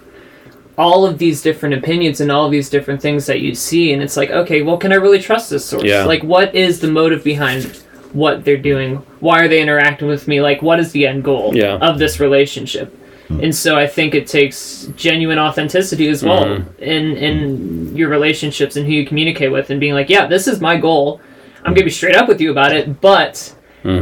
[0.78, 4.02] all of these different opinions and all of these different things that you see, and
[4.02, 5.84] it's like, okay, well, can I really trust this source?
[5.84, 6.04] Yeah.
[6.04, 7.64] Like, what is the motive behind
[8.12, 8.96] what they're doing?
[9.20, 10.40] Why are they interacting with me?
[10.42, 11.76] Like, what is the end goal Yeah.
[11.76, 12.94] of this relationship?
[13.28, 16.82] And so I think it takes genuine authenticity as well Mm-hmm.
[16.82, 20.60] in in your relationships and who you communicate with and being like, yeah, this is
[20.60, 21.20] my goal.
[21.64, 23.52] I'm gonna be straight up with you about it, but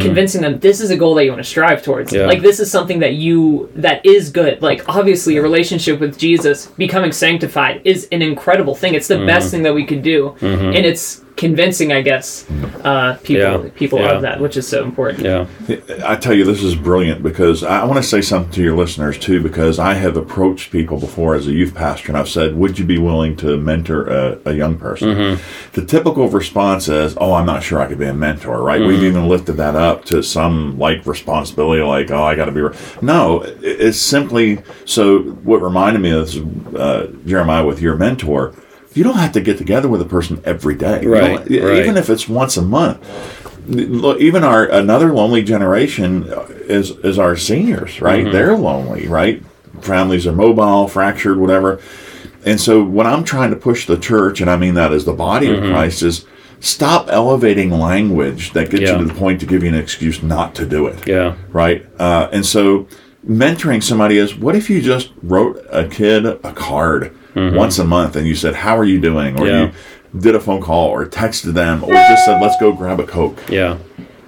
[0.01, 2.11] convincing them this is a goal that you want to strive towards.
[2.11, 2.21] Mm-hmm.
[2.21, 2.27] Yeah.
[2.27, 4.63] Like this is something that you that is good.
[4.63, 8.95] Like obviously a relationship with Jesus, becoming sanctified is an incredible thing.
[8.95, 9.27] It's the Mm-hmm.
[9.27, 10.35] best thing that we could do.
[10.41, 12.47] And it's convincing, I guess,
[12.85, 13.71] uh, people Yeah.
[13.75, 14.13] people Yeah.
[14.13, 15.25] of that, which is so important.
[15.25, 15.47] Yeah.
[16.07, 19.19] I tell you, this is brilliant because I want to say something to your listeners
[19.19, 19.41] too.
[19.41, 22.85] Because I have approached people before as a youth pastor, and I've said, "Would you
[22.85, 25.39] be willing to mentor a, a young person?"
[25.73, 28.81] The typical response is, "Oh, I'm not sure I could be a mentor." Right?
[28.81, 32.61] We've even lifted that up to some like responsibility, like, "Oh, I got to be."
[32.61, 35.19] re-" No, it's simply so.
[35.43, 36.41] What reminded me of this,
[36.77, 38.53] uh, Jeremiah with your mentor.
[38.95, 41.05] You don't have to get together with a person every day.
[41.05, 41.51] Right, right.
[41.51, 43.01] Even if it's once a month
[43.67, 48.25] look, even our another lonely generation uh, is is our seniors, right?
[48.25, 48.33] Mm-hmm.
[48.33, 49.43] They're lonely, right?
[49.81, 51.81] Families are mobile, fractured, whatever.
[52.45, 55.13] And so, what I'm trying to push the church, and I mean that as the
[55.13, 55.73] body of mm-hmm.
[55.73, 56.27] Christ, is
[56.61, 58.93] stop elevating language that gets Yeah.
[58.93, 61.35] you to the point to give you an excuse not to do it Yeah.
[61.53, 61.87] right?
[61.99, 62.87] Uh, and so,
[63.27, 68.17] mentoring somebody is what if you just wrote a kid a card once a month
[68.17, 69.47] and you said, "How are you doing?" or Mm-hmm.
[69.47, 69.73] Yeah.
[70.15, 73.05] you did a phone call or texted them or just said, "Let's go grab a
[73.05, 73.79] coke." Yeah.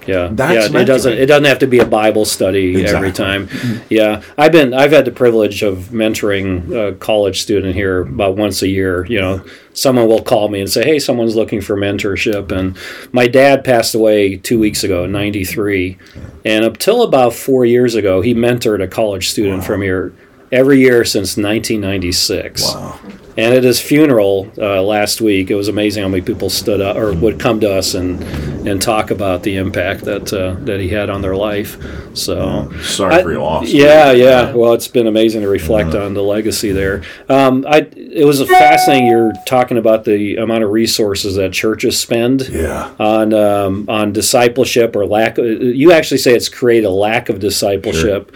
[0.05, 0.79] Yeah, That's yeah.
[0.79, 1.13] It doesn't.
[1.17, 3.49] It doesn't have to be a Bible study every time.
[3.89, 4.73] Yeah, I've been.
[4.73, 9.05] I've had the privilege of mentoring a college student here about once a year.
[9.09, 9.41] You know,
[9.73, 12.77] someone will call me and say, "Hey, someone's looking for mentorship." And
[13.11, 15.97] my dad passed away two weeks ago, ninety three,
[16.45, 20.13] and up till about four years ago, he mentored a college student from here
[20.51, 22.63] every year since nineteen ninety six.
[22.63, 22.99] Wow.
[23.39, 26.97] And at his funeral uh, last week, it was amazing how many people stood up
[26.97, 28.23] or would come to us and
[28.67, 31.77] and talk about the impact that uh, that he had on their life.
[32.15, 32.71] So.
[32.81, 33.69] Sorry I- for your loss.
[33.69, 34.53] Yeah, yeah.
[34.53, 37.03] Well, it's been amazing to reflect on the legacy there.
[37.29, 39.05] Um, I it was fascinating.
[39.07, 42.91] You're talking about the amount of resources that churches spend Yeah.
[42.97, 45.37] on um, on discipleship or lack.
[45.37, 48.31] You actually say it's create a lack of discipleship.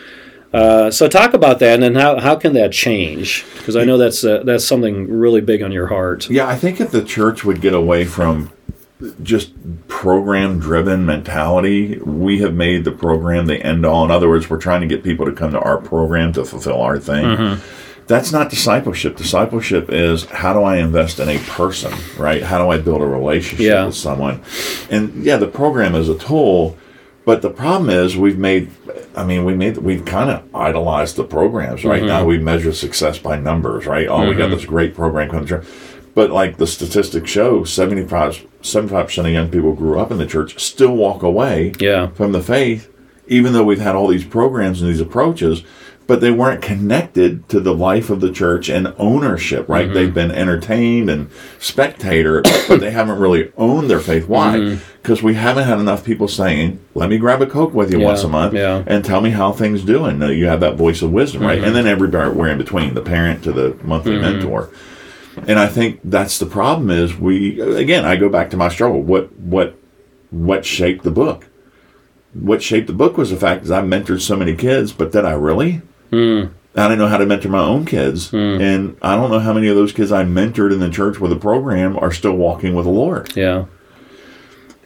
[0.53, 3.45] Uh, so talk about that, and then how, how can that change?
[3.57, 6.29] Because I know that's uh, that's something really big on your heart.
[6.29, 8.51] Yeah, I think if the church would get away from
[9.23, 9.53] just
[9.87, 14.03] program driven mentality, we have made the program the end all.
[14.05, 16.81] In other words, we're trying to get people to come to our program to fulfill
[16.81, 17.23] our thing.
[17.25, 18.05] Mm-hmm.
[18.07, 19.15] That's not discipleship.
[19.15, 22.43] Discipleship is how do I invest in a person, right?
[22.43, 23.85] How do I build a relationship Yeah.
[23.85, 24.41] with someone?
[24.89, 26.77] And yeah, the program is a tool,
[27.25, 28.69] but the problem is we've made
[29.15, 31.83] I mean, we made we've kind of idolized the programs.
[31.83, 32.29] Right now, mm-hmm.
[32.29, 33.85] we measure success by numbers.
[33.85, 34.07] Right?
[34.07, 34.55] Oh, we got mm-hmm.
[34.55, 35.63] this great program coming through.
[36.13, 40.59] But like the statistics show, 75 percent of young people grew up in the church
[40.59, 42.07] still walk away Yeah.
[42.07, 42.89] from the faith,
[43.27, 45.63] even though we've had all these programs and these approaches,
[46.11, 49.85] but they weren't connected to the life of the church and ownership, right?
[49.85, 49.93] Mm-hmm.
[49.93, 54.27] They've been entertained and spectator, but they haven't really owned their faith.
[54.27, 54.57] Why?
[54.57, 54.83] Mm-hmm.
[55.01, 58.07] Because we haven't had enough people saying, let me grab a Coke with you Yeah,
[58.07, 58.83] once a month yeah.
[58.87, 60.19] and tell me how things doing.
[60.19, 61.59] Now, You have that voice of wisdom, right?
[61.59, 61.67] Mm-hmm.
[61.67, 64.69] And then everywhere in between, the parent to the monthly mentor.
[65.47, 69.01] And I think that's the problem is we again I go back to my struggle.
[69.01, 69.79] What what
[70.29, 71.47] what shaped the book?
[72.33, 75.23] What shaped the book was the fact that I mentored so many kids, but did
[75.23, 75.81] I really?
[76.11, 76.43] Hmm.
[76.75, 78.37] I didn't know how to mentor my own kids, hmm.
[78.37, 81.31] and I don't know how many of those kids I mentored in the church with
[81.31, 83.35] a program are still walking with the Lord.
[83.35, 83.65] Yeah.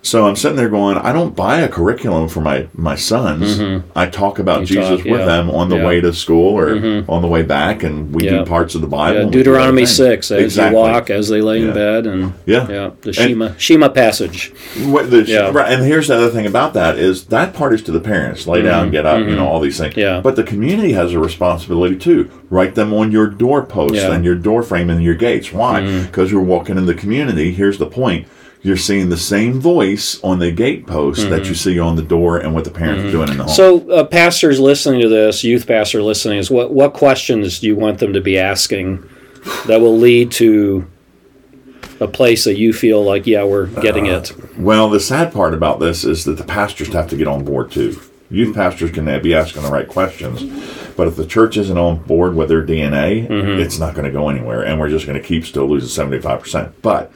[0.06, 3.60] So I'm sitting there going, I don't buy a curriculum for my my sons.
[3.96, 4.74] I talk about Mm-hmm.
[4.76, 5.26] You Jesus talk, with yeah.
[5.26, 5.80] them on the Yeah.
[5.82, 5.88] Mm-hmm.
[5.88, 6.70] way to school or
[7.10, 8.38] on the way back, and we Yeah.
[8.40, 9.16] do parts of the Bible.
[9.16, 10.78] Yeah, and we do other Deuteronomy six, as exactly.
[10.80, 12.92] you walk, as they lay in bed, and Yeah.
[13.02, 14.54] the Shema Shema passage.
[14.86, 15.50] What the, Yeah.
[15.52, 18.46] right, and here's the other thing about that is that part is to the parents.
[18.48, 19.94] Lay down, get up, you know, all these things.
[19.94, 20.00] Mm-hmm.
[20.02, 20.22] Yeah.
[20.22, 22.30] But the community has a responsibility too.
[22.52, 23.26] Write them on your.
[23.28, 24.14] Mm-hmm.
[24.14, 25.52] and your doorframe and your gates.
[25.52, 25.82] Why?
[26.06, 27.52] Because you're walking in the community.
[27.52, 28.28] Here's the point.
[28.66, 32.40] You're seeing the same voice on the gate post that you see on the door
[32.40, 33.54] and what the parents are doing in the home.
[33.54, 33.88] Mm-hmm.
[33.88, 37.76] So, uh, pastors listening to this, youth pastor listening, is what what questions do you
[37.76, 39.08] want them to be asking
[39.68, 40.90] that will lead to
[42.00, 44.34] a place that you feel like, yeah, we're getting it.
[44.58, 47.70] Well, the sad part about this is that the pastors have to get on board
[47.70, 48.02] too.
[48.32, 50.42] Youth pastors can be asking the right questions,
[50.98, 54.30] but if the church isn't on board with their DNA, it's not going to go
[54.30, 56.82] anywhere, and we're just going to keep still losing seventy five percent.
[56.82, 57.12] But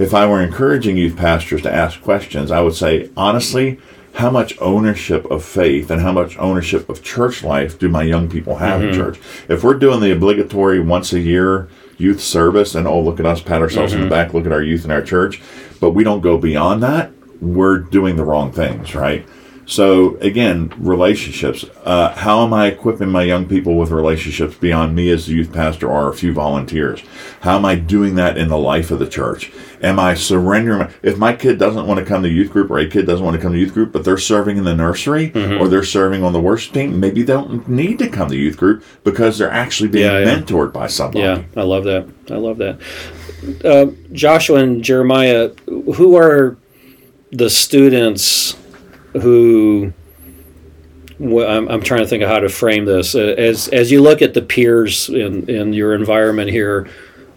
[0.00, 3.78] if I were encouraging youth pastors to ask questions, I would say honestly,
[4.14, 8.28] how much ownership of faith and how much ownership of church life do my young
[8.28, 8.98] people have in mm-hmm.
[8.98, 9.20] church?
[9.48, 13.42] If we're doing the obligatory once a year youth service and oh look at us
[13.42, 14.14] pat ourselves in the mm-hmm.
[14.14, 15.42] back look at our youth in our church
[15.80, 19.26] but we don't go beyond that we're doing the wrong things right
[19.70, 21.64] So again, relationships.
[21.84, 25.52] Uh, how am I equipping my young people with relationships beyond me as the youth
[25.52, 27.04] pastor or a few volunteers?
[27.42, 29.52] How am I doing that in the life of the church?
[29.80, 30.80] Am I surrendering?
[30.80, 33.24] My, if my kid doesn't want to come to youth group, or a kid doesn't
[33.24, 35.60] want to come to youth group, but they're serving in the nursery Mm-hmm.
[35.62, 38.56] or they're serving on the worship team, maybe they don't need to come to youth
[38.56, 40.34] group because they're actually being Yeah, yeah.
[40.40, 41.20] mentored by somebody.
[41.20, 42.08] Yeah, I love that.
[42.28, 42.80] I love that.
[43.64, 46.56] Uh, Joshua and Jeremiah, who are
[47.30, 48.56] the students
[49.12, 49.92] who?
[51.18, 53.14] Well, I'm, I'm trying to think of how to frame this.
[53.14, 56.88] Uh, As as you look at the peers in in your environment here,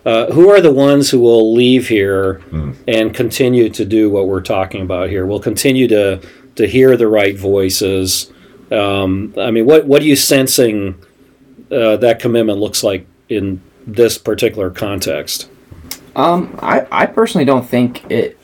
[0.05, 2.41] uh, who are the ones who will leave here
[2.88, 5.26] and continue to do what we're talking about here?
[5.26, 6.21] Will continue to
[6.55, 8.32] to hear the right voices.
[8.71, 10.95] Um, I mean, what what are you sensing
[11.71, 15.49] uh, that commitment looks like in this particular context?
[16.15, 18.38] Um, I, I personally don't think it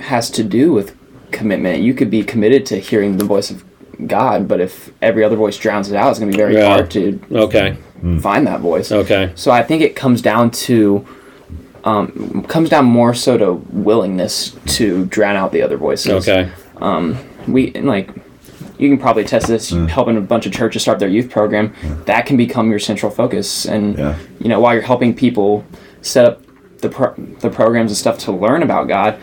[0.00, 0.96] has to do with
[1.32, 1.82] commitment.
[1.82, 3.64] You could be committed to hearing the voice of
[4.06, 6.66] God, but if every other voice drowns it out, it's going to be very Yeah.
[6.68, 7.76] hard to Okay,
[8.20, 8.90] find that voice.
[8.92, 11.04] okay, So I think it comes down to
[11.84, 16.12] um, comes down more so to willingness to drown out the other voices.
[16.28, 16.48] okay,
[16.80, 17.18] Um,
[17.48, 18.08] we and, like
[18.78, 21.72] you can probably test this helping a bunch of churches start their youth program
[22.06, 24.14] that can become your central focus and Yeah.
[24.40, 25.64] you know while you're helping people
[26.02, 26.42] set up
[26.78, 29.16] the pro- the programs and stuff to learn about god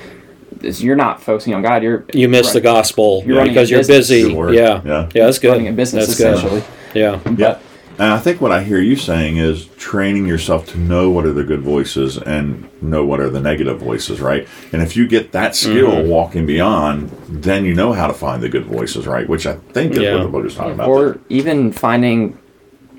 [0.63, 3.85] is you're not focusing on god you're you miss the gospel You're running because you're
[3.85, 4.33] busy.
[4.33, 4.55] Good.
[4.55, 4.81] Yeah.
[4.85, 5.09] Yeah.
[5.13, 5.49] yeah, that's good.
[5.51, 6.33] running a business that's good.
[6.35, 7.59] essentially Yeah, Yeah.
[7.97, 11.33] And I think what I hear you saying is training yourself to know what are
[11.33, 14.47] the good voices and know what are the negative voices, right?
[14.71, 16.07] And if you get that skill Mm-hmm.
[16.09, 19.27] walking beyond, then you know how to find the good voices, right?
[19.27, 20.13] Which I think is Yeah.
[20.15, 20.87] what the book is talking about.
[20.87, 22.37] or even finding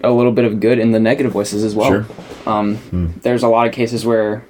[0.04, 2.06] a little bit of good in the negative voices as well Sure.
[2.46, 4.44] um, there's a lot of cases where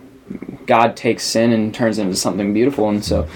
[0.75, 3.27] god takes sin and turns it into something beautiful and so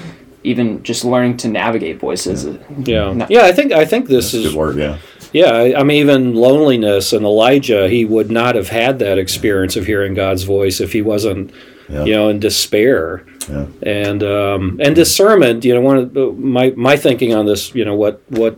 [0.53, 2.45] even just learning to navigate voices
[2.93, 3.27] yeah, No.
[3.31, 3.45] yeah.
[3.51, 4.99] I think I think this That's a is good word, yeah.
[5.33, 9.75] Yeah, I, I mean, even loneliness and Elijah, he would not have had that experience
[9.75, 11.51] of hearing God's voice if he wasn't,
[11.89, 12.05] Yeah.
[12.05, 13.27] you know, in despair.
[13.49, 13.67] Yeah.
[13.83, 17.85] And um, and discernment, you know, one of the, my my thinking on this, you
[17.85, 18.55] know, what what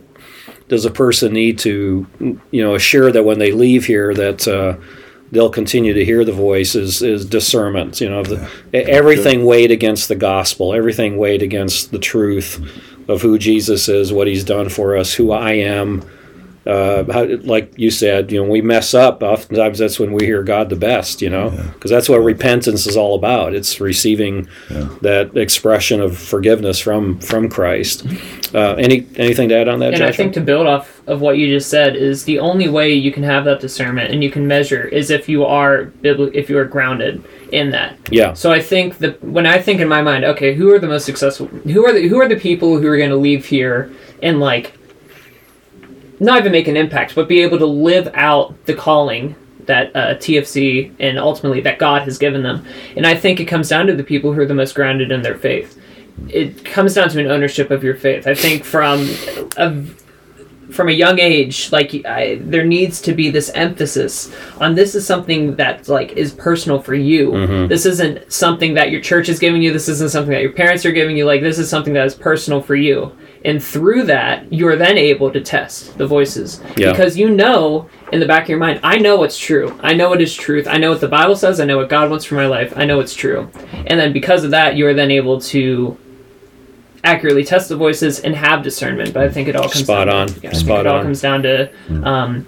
[0.67, 2.05] does a person need to,
[2.51, 4.75] you know, assure that when they leave here that uh,
[5.31, 7.99] they'll continue to hear the voice is, is discernment.
[8.01, 12.59] You know, the, everything weighed against the gospel, everything weighed against the truth
[13.07, 16.03] of who Jesus is, what He's done for us, who I am.
[16.67, 19.23] Uh, how, like you said, you know, we mess up.
[19.23, 21.21] Oftentimes, that's when we hear God the best.
[21.21, 23.55] You know, because that's what repentance is all about.
[23.55, 24.47] It's receiving
[25.01, 28.05] that expression of forgiveness from from Christ.
[28.53, 31.37] Uh, any anything to add on that, And I think to build off of what
[31.37, 34.45] you just said is the only way you can have that discernment and you can
[34.47, 37.97] measure is if you are bibli- if you are grounded in that.
[38.11, 40.87] yeah, So I think the when I think in my mind, okay, who are the
[40.87, 41.47] most successful?
[41.47, 43.91] Who are the who are the people who are going to leave here
[44.21, 44.76] and like
[46.19, 50.15] not even make an impact, but be able to live out the calling that uh,
[50.15, 52.65] TFC and ultimately that God has given them.
[52.95, 55.21] And I think it comes down to the people who are the most grounded in
[55.21, 55.79] their faith.
[56.29, 58.25] It comes down to an ownership of your faith.
[58.25, 59.07] I think from
[59.57, 59.83] a
[60.71, 65.07] from a young age, like I, there needs to be this emphasis on this is
[65.07, 67.67] something that like is personal for you.
[67.67, 69.71] This isn't something that your church is giving you.
[69.71, 71.25] This isn't something that your parents are giving you.
[71.25, 73.15] Like this is something that is personal for you.
[73.47, 76.91] And through that, you are then able to test the voices Yeah.
[76.91, 79.73] because you know in the back of your mind, I know what's true.
[79.81, 80.67] I know it is truth.
[80.67, 81.59] I know what the Bible says.
[81.59, 82.73] I know what God wants for my life.
[82.75, 83.49] I know it's true.
[83.87, 85.97] And then because of that, you are then able to
[87.03, 89.13] accurately test the voices and have discernment.
[89.13, 90.27] But I think it all comes Spot down on.
[90.27, 91.03] To, yeah, Spot it all on.
[91.03, 91.71] comes down to
[92.03, 92.45] um,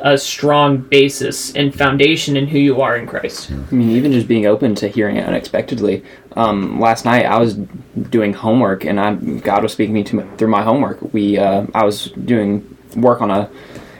[0.00, 3.50] a strong basis and foundation in who you are in Christ.
[3.50, 6.04] I mean, even just being open to hearing it unexpectedly.
[6.32, 10.48] Um, last night I was doing homework, and I God was speaking to me through
[10.48, 11.12] my homework.
[11.12, 13.50] We uh, I was doing work on a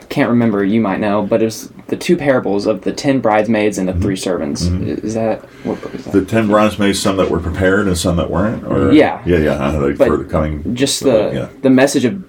[0.09, 0.65] can't remember.
[0.65, 3.95] You might know, but it was the two parables of the ten bridesmaids and the
[3.95, 4.63] three servants.
[4.63, 6.13] Is that what book is that?
[6.13, 8.65] The ten bridesmaids, some that were prepared and some that weren't?
[8.65, 9.23] Or, Yeah.
[9.27, 9.71] Yeah, yeah.
[9.79, 10.75] like But for the coming.
[10.75, 11.49] just the yeah.
[11.63, 12.26] the message of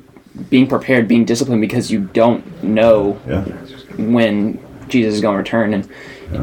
[0.50, 3.44] being prepared, being disciplined, because you don't know Yeah.
[3.98, 5.74] when Jesus is going to return.
[5.74, 5.88] And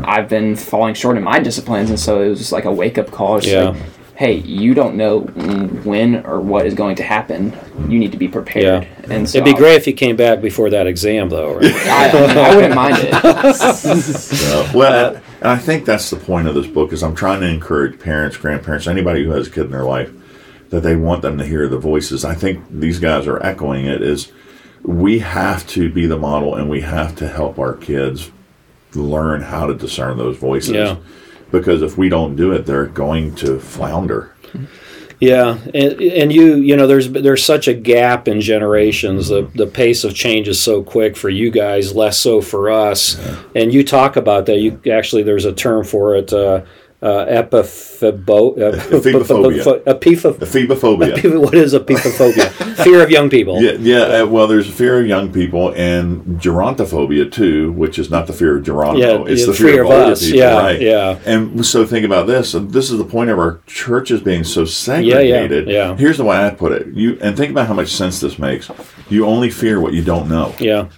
[0.07, 2.99] I've been falling short in my disciplines, and so it was just like a wake
[2.99, 3.37] up call.
[3.39, 3.71] It's Yeah.
[3.71, 3.77] like,
[4.17, 5.21] hey, you don't know
[5.83, 7.53] when or what is going to happen.
[7.89, 8.87] You need to be prepared.
[9.11, 11.55] And so It'd be I'll- great if you came back before that exam, though.
[11.55, 11.75] Right?
[11.87, 13.13] I, I wouldn't mind it.
[14.45, 14.73] Yeah.
[14.73, 17.99] Well, and I think that's the point of this book is I'm trying to encourage
[17.99, 20.11] parents, grandparents, anybody who has a kid in their life
[20.71, 22.25] that they want them to hear the voices.
[22.25, 24.33] I think these guys are echoing it is
[24.83, 28.31] we have to be the model and we have to help our kids
[28.95, 30.75] learn how to discern those voices.
[30.75, 30.97] Yeah.
[31.51, 34.35] Because if we don't do it, they're going to flounder.
[35.21, 39.29] Yeah, and, and you you know there's there's such a gap in generations.
[39.29, 43.19] The the pace of change is so quick for you guys, less so for us.
[43.55, 44.59] And you talk about that.
[44.59, 46.33] You actually there's a term for it.
[46.33, 46.63] Uh,
[47.05, 49.85] uh, epiphobo, uh, Epiphophobia.
[49.85, 51.17] epipho- Ephebiphobia.
[51.19, 52.49] epi- what is epiphophobia?
[52.85, 53.61] Fear of young people.
[53.63, 54.23] Yeah, yeah.
[54.23, 58.57] Uh, well, there's fear of young people and gerontophobia too, which is not the fear
[58.57, 58.99] of Geronto.
[58.99, 60.23] Yeah, it's yeah, the the fear, fear of, of older us.
[60.25, 60.81] people, Yeah, right?
[60.81, 61.19] yeah.
[61.27, 62.53] And so think about this.
[62.53, 65.69] This is the point of our churches being so segregated.
[65.69, 65.91] Yeah.
[65.91, 65.97] yeah.
[65.97, 66.87] Here's the way I put it.
[66.89, 68.71] You and think about how much sense this makes.
[69.11, 70.55] You only fear what you don't know.
[70.59, 70.89] Yeah,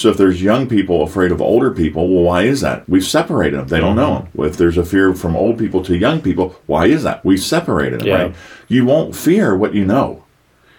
[0.00, 2.88] So if there's young people afraid of older people, well, why is that?
[2.88, 3.68] We've separated them.
[3.68, 4.38] They don't know Mm-hmm.
[4.42, 4.46] them.
[4.50, 7.24] If there's a fear from old people to young people, why is that?
[7.24, 8.14] We've separated them, Yeah.
[8.22, 8.34] right?
[8.68, 10.24] You won't fear what you know.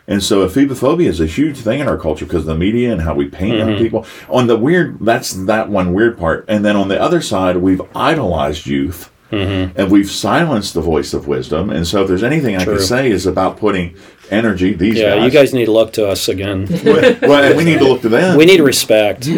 [0.08, 3.02] And so ephebiphobia is a huge thing in our culture because of the media and
[3.04, 3.84] how we paint young Mm-hmm.
[3.84, 4.06] people.
[4.30, 6.44] On the weird, that's that one weird part.
[6.48, 9.10] And then on the other side, we've idolized youth.
[9.32, 9.80] Mm-hmm.
[9.80, 11.70] And we've silenced the voice of wisdom.
[11.70, 12.76] And so, if there's anything I True.
[12.76, 13.96] can say, is about putting
[14.32, 14.74] energy.
[14.74, 15.16] These yeah.
[15.16, 16.68] guys, You guys need to look to us again.
[16.84, 18.38] well, and we need to look to them.
[18.38, 19.26] We need respect.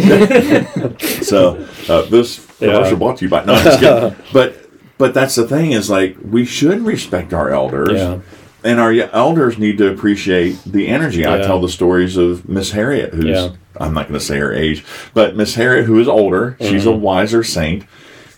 [1.24, 4.16] So uh, this commercial brought to you by no, I'm just kidding.
[4.34, 4.58] but
[4.98, 8.20] but that's the thing is like we should respect our elders, Yeah.
[8.64, 11.26] and our elders need to appreciate the energy.
[11.26, 13.50] I tell the stories of Miss Harriet, who's Yeah.
[13.80, 14.86] I'm not going to say her age,
[15.16, 17.02] but Miss Harriet, who is older, she's a Mm-hmm.
[17.02, 17.86] wiser saint.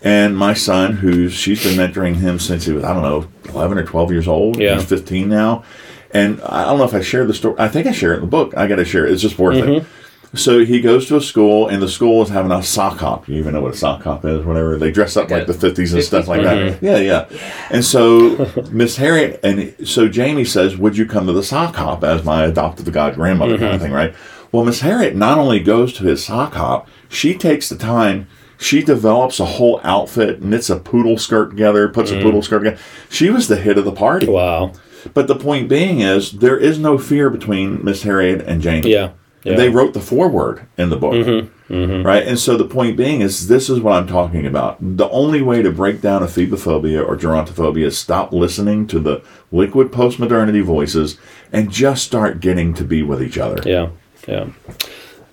[0.02, 3.76] And my son, who's she's been mentoring him since he was I don't know eleven
[3.78, 4.58] or twelve years old.
[4.58, 4.74] Yeah.
[4.76, 5.64] He's fifteen now,
[6.10, 7.56] and I don't know if I shared the story.
[7.58, 8.56] I think I share it in the book.
[8.56, 9.12] I got to share it.
[9.12, 9.64] It's just worth it.
[9.64, 10.36] Mm-hmm.
[10.36, 13.28] So he goes to a school, and the school is having a sock hop.
[13.28, 14.44] You even know what a sock hop is?
[14.44, 16.56] Whatever they dress up like the fifties and stuff like that.
[16.56, 16.84] Mm-hmm.
[16.84, 17.28] Yeah, yeah.
[17.70, 22.04] And so Miss Harriet, and so Jamie says, "Would you come to the sock hop
[22.04, 23.84] as my adoptive god grandmother kind of mm-hmm.
[23.84, 24.14] thing?" Right.
[24.52, 28.28] Well, Miss Harriet not only goes to his sock hop, she takes the time.
[28.58, 32.22] She develops a whole outfit, knits a poodle skirt together, puts a mm.
[32.22, 32.78] poodle skirt together.
[33.10, 34.26] She was the hit of the party.
[34.26, 34.72] Wow.
[35.14, 38.82] But the point being is, there is no fear between Miss Harriet and Jane.
[38.84, 39.12] Yeah.
[39.44, 39.54] Yeah.
[39.54, 41.14] They wrote the foreword in the book.
[41.14, 42.04] Mm-hmm.
[42.04, 42.26] Right?
[42.26, 44.76] And so the point being is this is what I'm talking about.
[44.80, 49.92] The only way to break down ephebiphobia or gerontophobia is stop listening to the liquid
[49.92, 51.18] postmodernity voices
[51.52, 53.68] and just start getting to be with each other.
[53.68, 53.90] Yeah,
[54.28, 54.50] yeah,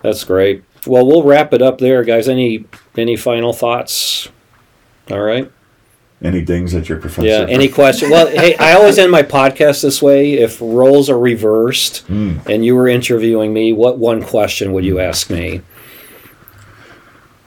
[0.00, 0.64] that's great.
[0.86, 2.28] Well, we'll wrap it up there, guys.
[2.28, 2.66] Any
[2.96, 4.28] any final thoughts?
[5.10, 5.50] All right.
[6.22, 7.26] Any dings at your professor?
[7.26, 7.46] Yeah.
[7.48, 8.10] Any question?
[8.10, 10.34] Well, hey, I always end my podcast this way.
[10.34, 15.28] If roles are reversed and you were interviewing me, what one question would you ask
[15.28, 15.60] me?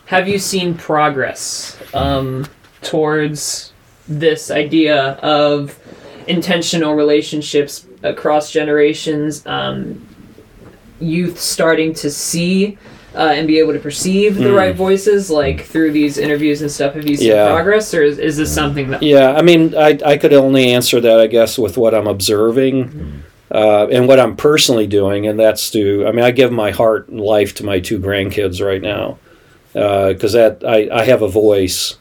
[0.06, 2.46] Have you seen progress um,
[2.82, 3.74] towards
[4.08, 5.78] this idea of
[6.28, 9.46] intentional relationships across generations?
[9.46, 10.08] Um,
[11.00, 12.78] youth starting to see
[13.18, 16.94] uh, and be able to perceive the right voices, like through these interviews and stuff.
[16.94, 17.52] Have you seen Yeah.
[17.52, 19.02] progress, or is, is this something that?
[19.02, 23.24] Yeah, I mean, I, I could only answer that, I guess, with what I'm observing
[23.52, 27.10] uh, and what I'm personally doing, and that's to, I mean, I give my heart
[27.10, 29.18] and life to my two grandkids right now
[29.74, 31.98] because that I, I have a voice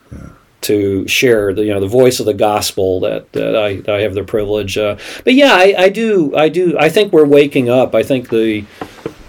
[0.63, 4.15] to share the you know the voice of the gospel that, that I, I have
[4.15, 4.77] the privilege.
[4.77, 7.95] Uh, but yeah, I, I do I do I think we're waking up.
[7.95, 8.65] I think the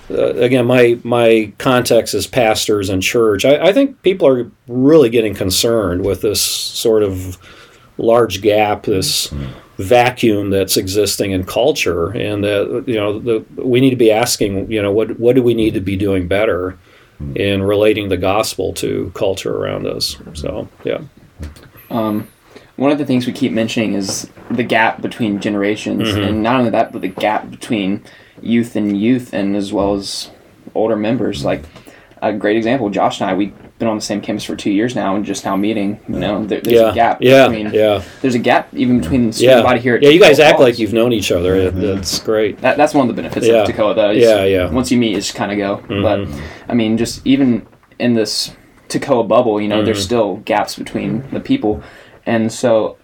[0.10, 3.46] uh, again, my my context is pastors and church.
[3.46, 7.38] I, I think people are really getting concerned with this sort of
[7.98, 9.34] large gap, this
[9.78, 14.72] vacuum that's existing in culture, and that you know the, we need to be asking,
[14.72, 16.78] you know, what what do we need to be doing better
[17.36, 20.18] in relating the gospel to culture around us?
[20.34, 21.02] So yeah,
[21.90, 22.28] Um,
[22.76, 26.22] one of the things we keep mentioning is the gap between generations, Mm-hmm.
[26.24, 28.04] and not only that, but the gap between
[28.42, 30.30] youth and youth, and as well as
[30.76, 31.44] older members.
[31.46, 31.64] Like
[32.22, 34.96] a great example, Josh and I, we've been on the same campus for two years
[34.96, 36.00] now, and just now meeting.
[36.10, 37.22] You know, there, there's yeah, a gap.
[37.22, 39.64] yeah, between, yeah, There's a gap even between the student yeah.
[39.64, 39.96] body here.
[39.96, 41.56] At yeah, you guys Tacoma act like you've known each other.
[41.56, 42.58] It, that's great.
[42.62, 43.62] That, that's one of the benefits Yeah.
[43.62, 44.10] of Tacoma, though.
[44.10, 44.72] Yeah, yeah.
[44.72, 45.78] Once you meet, it's kind of go.
[45.94, 46.02] Mhm.
[46.02, 47.68] But I mean, just even
[48.00, 48.56] in this
[48.88, 50.06] Tacoma bubble, you know, there's Mhm.
[50.06, 51.84] still gaps between the people,
[52.26, 52.98] and so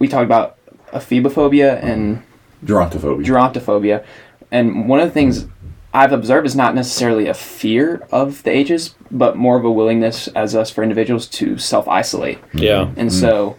[0.00, 0.56] we talked about
[0.92, 2.22] aphibophobia and
[2.64, 3.24] Gerontophobia.
[3.24, 4.04] gerontophobia,
[4.50, 5.46] and one of the things
[5.94, 10.28] I've observed is not necessarily a fear of the ages, but more of a willingness
[10.28, 12.38] as us for individuals to self isolate.
[12.54, 12.90] Yeah.
[12.96, 13.58] And so,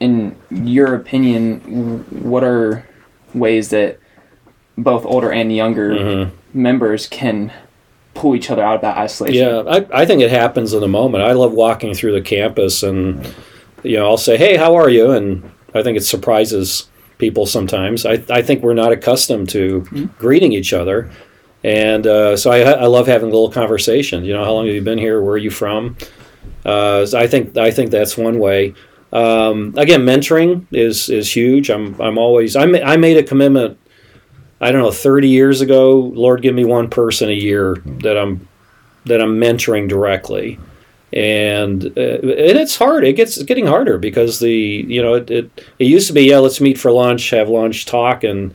[0.00, 2.86] in your opinion, what are
[3.34, 3.98] ways that
[4.76, 6.30] both older and younger Mhm.
[6.52, 7.52] members can
[8.14, 9.46] pull each other out of that isolation?
[9.46, 9.62] Yeah,
[9.92, 11.22] I, I think it happens in the moment.
[11.24, 13.24] I love walking through the campus and,
[13.84, 15.12] you know, I'll say, hey, how are you?
[15.12, 16.88] And I think it surprises
[17.18, 18.04] people sometimes.
[18.06, 19.82] I, I think we're not accustomed to
[20.18, 21.10] greeting each other.
[21.62, 24.26] And uh, so I, I love having little conversations.
[24.26, 25.22] You know, how long have you been here?
[25.22, 25.96] Where are you from?
[26.64, 28.74] Uh, so I think I think that's one way.
[29.12, 31.70] Um, again, mentoring is is huge.
[31.70, 33.78] I'm I'm always I ma- I made a commitment.
[34.60, 35.98] I don't know, 30 years ago.
[36.14, 38.46] Lord, give me one person a year that I'm
[39.06, 40.58] that I'm mentoring directly,
[41.14, 43.04] and uh, and it's hard.
[43.04, 46.22] It gets it's getting harder because the you know it, it it used to be
[46.24, 48.52] yeah let's meet for lunch, have lunch, talk, and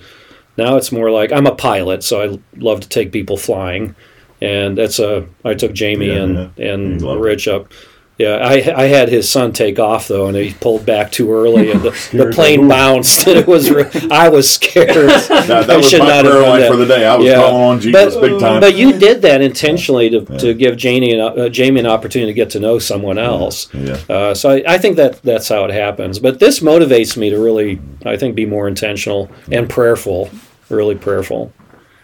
[0.57, 3.95] now it's more like I'm a pilot, so I love to take people flying,
[4.41, 6.71] and that's a I took Jamie Yeah, and yeah.
[6.73, 7.21] and You love it.
[7.21, 7.71] Rich up.
[8.19, 11.71] Yeah, I I had his son take off though, and he pulled back too early,
[11.71, 13.71] and the, the plane bounced, and it was
[14.11, 14.89] I was scared.
[15.29, 16.71] That, that I was should my not have prayer life that.
[16.71, 17.05] for the day.
[17.05, 18.59] I was calling on Jesus but, big time.
[18.59, 22.35] But you did that intentionally to, to give Jamie an, uh, Jamie an opportunity to
[22.35, 23.73] get to know someone else.
[23.73, 23.99] yeah.
[24.09, 26.19] Uh, so I, I think that that's how it happens.
[26.19, 30.29] But this motivates me to really, I think, be more intentional and prayerful.
[30.69, 31.53] Really prayerful.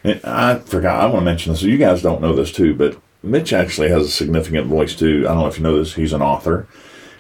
[0.04, 1.02] And I forgot.
[1.02, 1.62] I want to mention this.
[1.62, 5.26] You guys don't know this too, but Mitch actually has a significant voice too.
[5.28, 5.96] I don't know if you know this.
[5.96, 6.68] He's an author.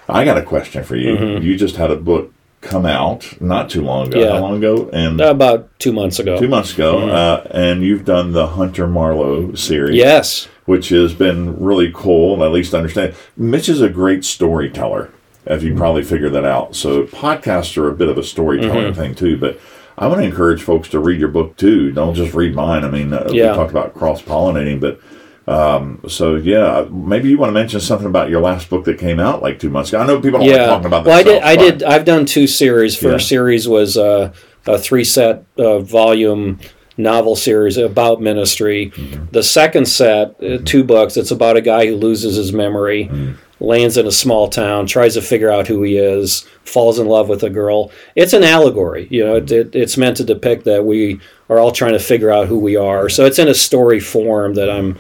[0.07, 1.39] I got a question for you.
[1.39, 2.31] You just had a book
[2.61, 4.17] come out not too long ago.
[4.17, 4.27] Mm-hmm.
[4.27, 4.35] Yeah.
[4.35, 4.89] How long ago?
[4.93, 6.39] And About two months ago.
[6.39, 6.97] two months ago.
[6.97, 7.11] Mm-hmm.
[7.11, 9.95] Uh, and you've done the Hunter Marlowe series.
[9.95, 10.47] Yes.
[10.65, 13.13] which has been really cool, at least understand.
[13.37, 15.11] Mitch is a great storyteller,
[15.45, 16.75] if you probably figured that out.
[16.75, 18.99] So podcasts are a bit of a storytelling Mm-hmm.
[18.99, 19.59] thing too, but
[19.97, 21.91] I want to encourage folks to read your book too.
[21.91, 22.83] Don't just read mine.
[22.83, 23.51] I mean, uh, Yeah.
[23.51, 24.99] we talked about cross pollinating, but
[25.47, 29.19] um, so yeah, maybe you want to mention something about your last book that came
[29.19, 29.99] out like two months ago.
[29.99, 31.09] I know people don't like talking about that.
[31.09, 31.41] well, I did.
[31.43, 31.83] I did.
[31.83, 32.95] I've done two series.
[32.95, 33.37] First Yeah.
[33.37, 34.33] series was uh,
[34.65, 36.59] a three set uh, volume
[36.97, 38.91] novel series about ministry.
[38.95, 39.25] Mm-hmm.
[39.31, 41.17] The second set, uh, two books.
[41.17, 43.33] It's about a guy who loses his memory, Mm-hmm.
[43.63, 47.27] lands in a small town, tries to figure out who he is, falls in love
[47.29, 47.91] with a girl.
[48.15, 49.07] It's an allegory.
[49.11, 51.19] You know, it, it, it's meant to depict that we
[51.49, 53.09] are all trying to figure out who we are.
[53.09, 54.97] So it's in a story form that I'm.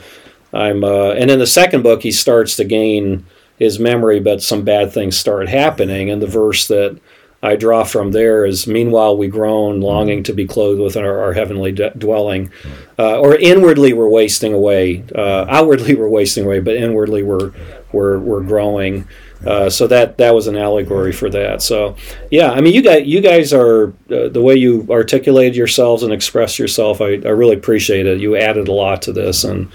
[0.55, 0.83] I'm.
[0.83, 3.25] Uh, and in the second book, he starts to gain
[3.57, 6.09] his memory, but some bad things start happening.
[6.09, 6.99] And the verse that
[7.43, 11.33] I draw from there is, "Meanwhile we groan, longing to be clothed with our, our
[11.33, 12.51] heavenly d- dwelling."
[12.97, 15.03] Uh, or inwardly we're wasting away.
[15.13, 17.51] Uh, outwardly we're wasting away, but inwardly we're
[17.91, 19.07] we're we're growing.
[19.45, 21.61] Uh, so that that was an allegory for that.
[21.61, 21.95] So
[22.31, 26.11] yeah, I mean, you guys you guys are uh, the way you articulated yourselves and
[26.11, 26.99] expressed yourself.
[26.99, 28.19] I, I really appreciate it.
[28.19, 29.69] You added a lot to this, and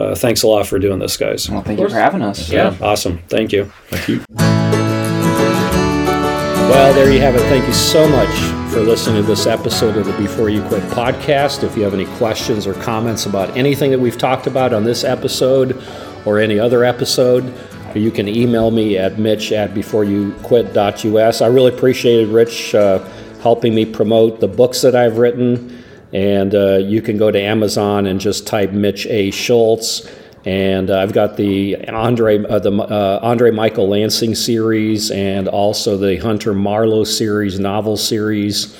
[0.00, 1.50] uh, thanks a lot for doing this, guys.
[1.50, 2.50] Well, thank you for having us.
[2.50, 3.18] Yeah, awesome.
[3.28, 3.70] Thank you.
[3.88, 4.24] Thank you.
[6.70, 7.40] Well, there you have it.
[7.48, 8.28] Thank you so much
[8.72, 11.64] for listening to this episode of the Before You Quit podcast.
[11.64, 15.02] If you have any questions or comments about anything that we've talked about on this
[15.02, 15.82] episode
[16.24, 17.52] or any other episode,
[17.94, 21.40] you can email me at mitch at beforeyouquit.us.
[21.42, 23.00] I really appreciated Rich uh,
[23.42, 25.82] helping me promote the books that I've written.
[26.12, 29.30] And uh, you can go to Amazon and just type Mitch A.
[29.30, 30.10] Schultz.
[30.44, 35.98] And uh, I've got the Andre uh, the uh, Andre Michael Lansing series and also
[35.98, 38.76] the Hunter Marlowe series novel series.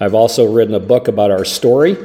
[0.00, 1.96] I've also written a book about our story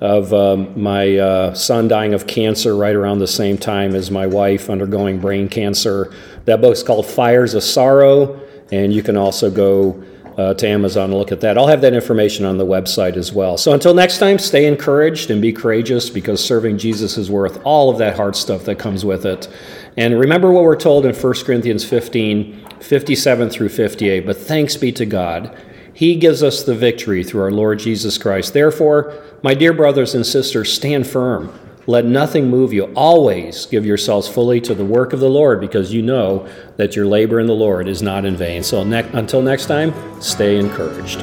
[0.00, 4.26] of um, my uh, son dying of cancer right around the same time as my
[4.26, 6.12] wife undergoing brain cancer.
[6.44, 8.40] That book's called Fires of Sorrow,
[8.70, 10.02] and you can also go
[10.38, 11.58] uh, to Amazon and look at that.
[11.58, 13.58] I'll have that information on the website as well.
[13.58, 17.90] So until next time, stay encouraged and be courageous because serving Jesus is worth all
[17.90, 19.48] of that hard stuff that comes with it.
[19.96, 24.24] And remember what we're told in 1 Corinthians 15 57 through 58.
[24.24, 25.56] But thanks be to God.
[25.92, 28.52] He gives us the victory through our Lord Jesus Christ.
[28.52, 31.52] Therefore, my dear brothers and sisters, stand firm.
[31.88, 32.92] Let nothing move you.
[32.94, 37.06] Always give yourselves fully to the work of the Lord because you know that your
[37.06, 38.62] labor in the Lord is not in vain.
[38.62, 41.18] So, ne- until next time, stay encouraged.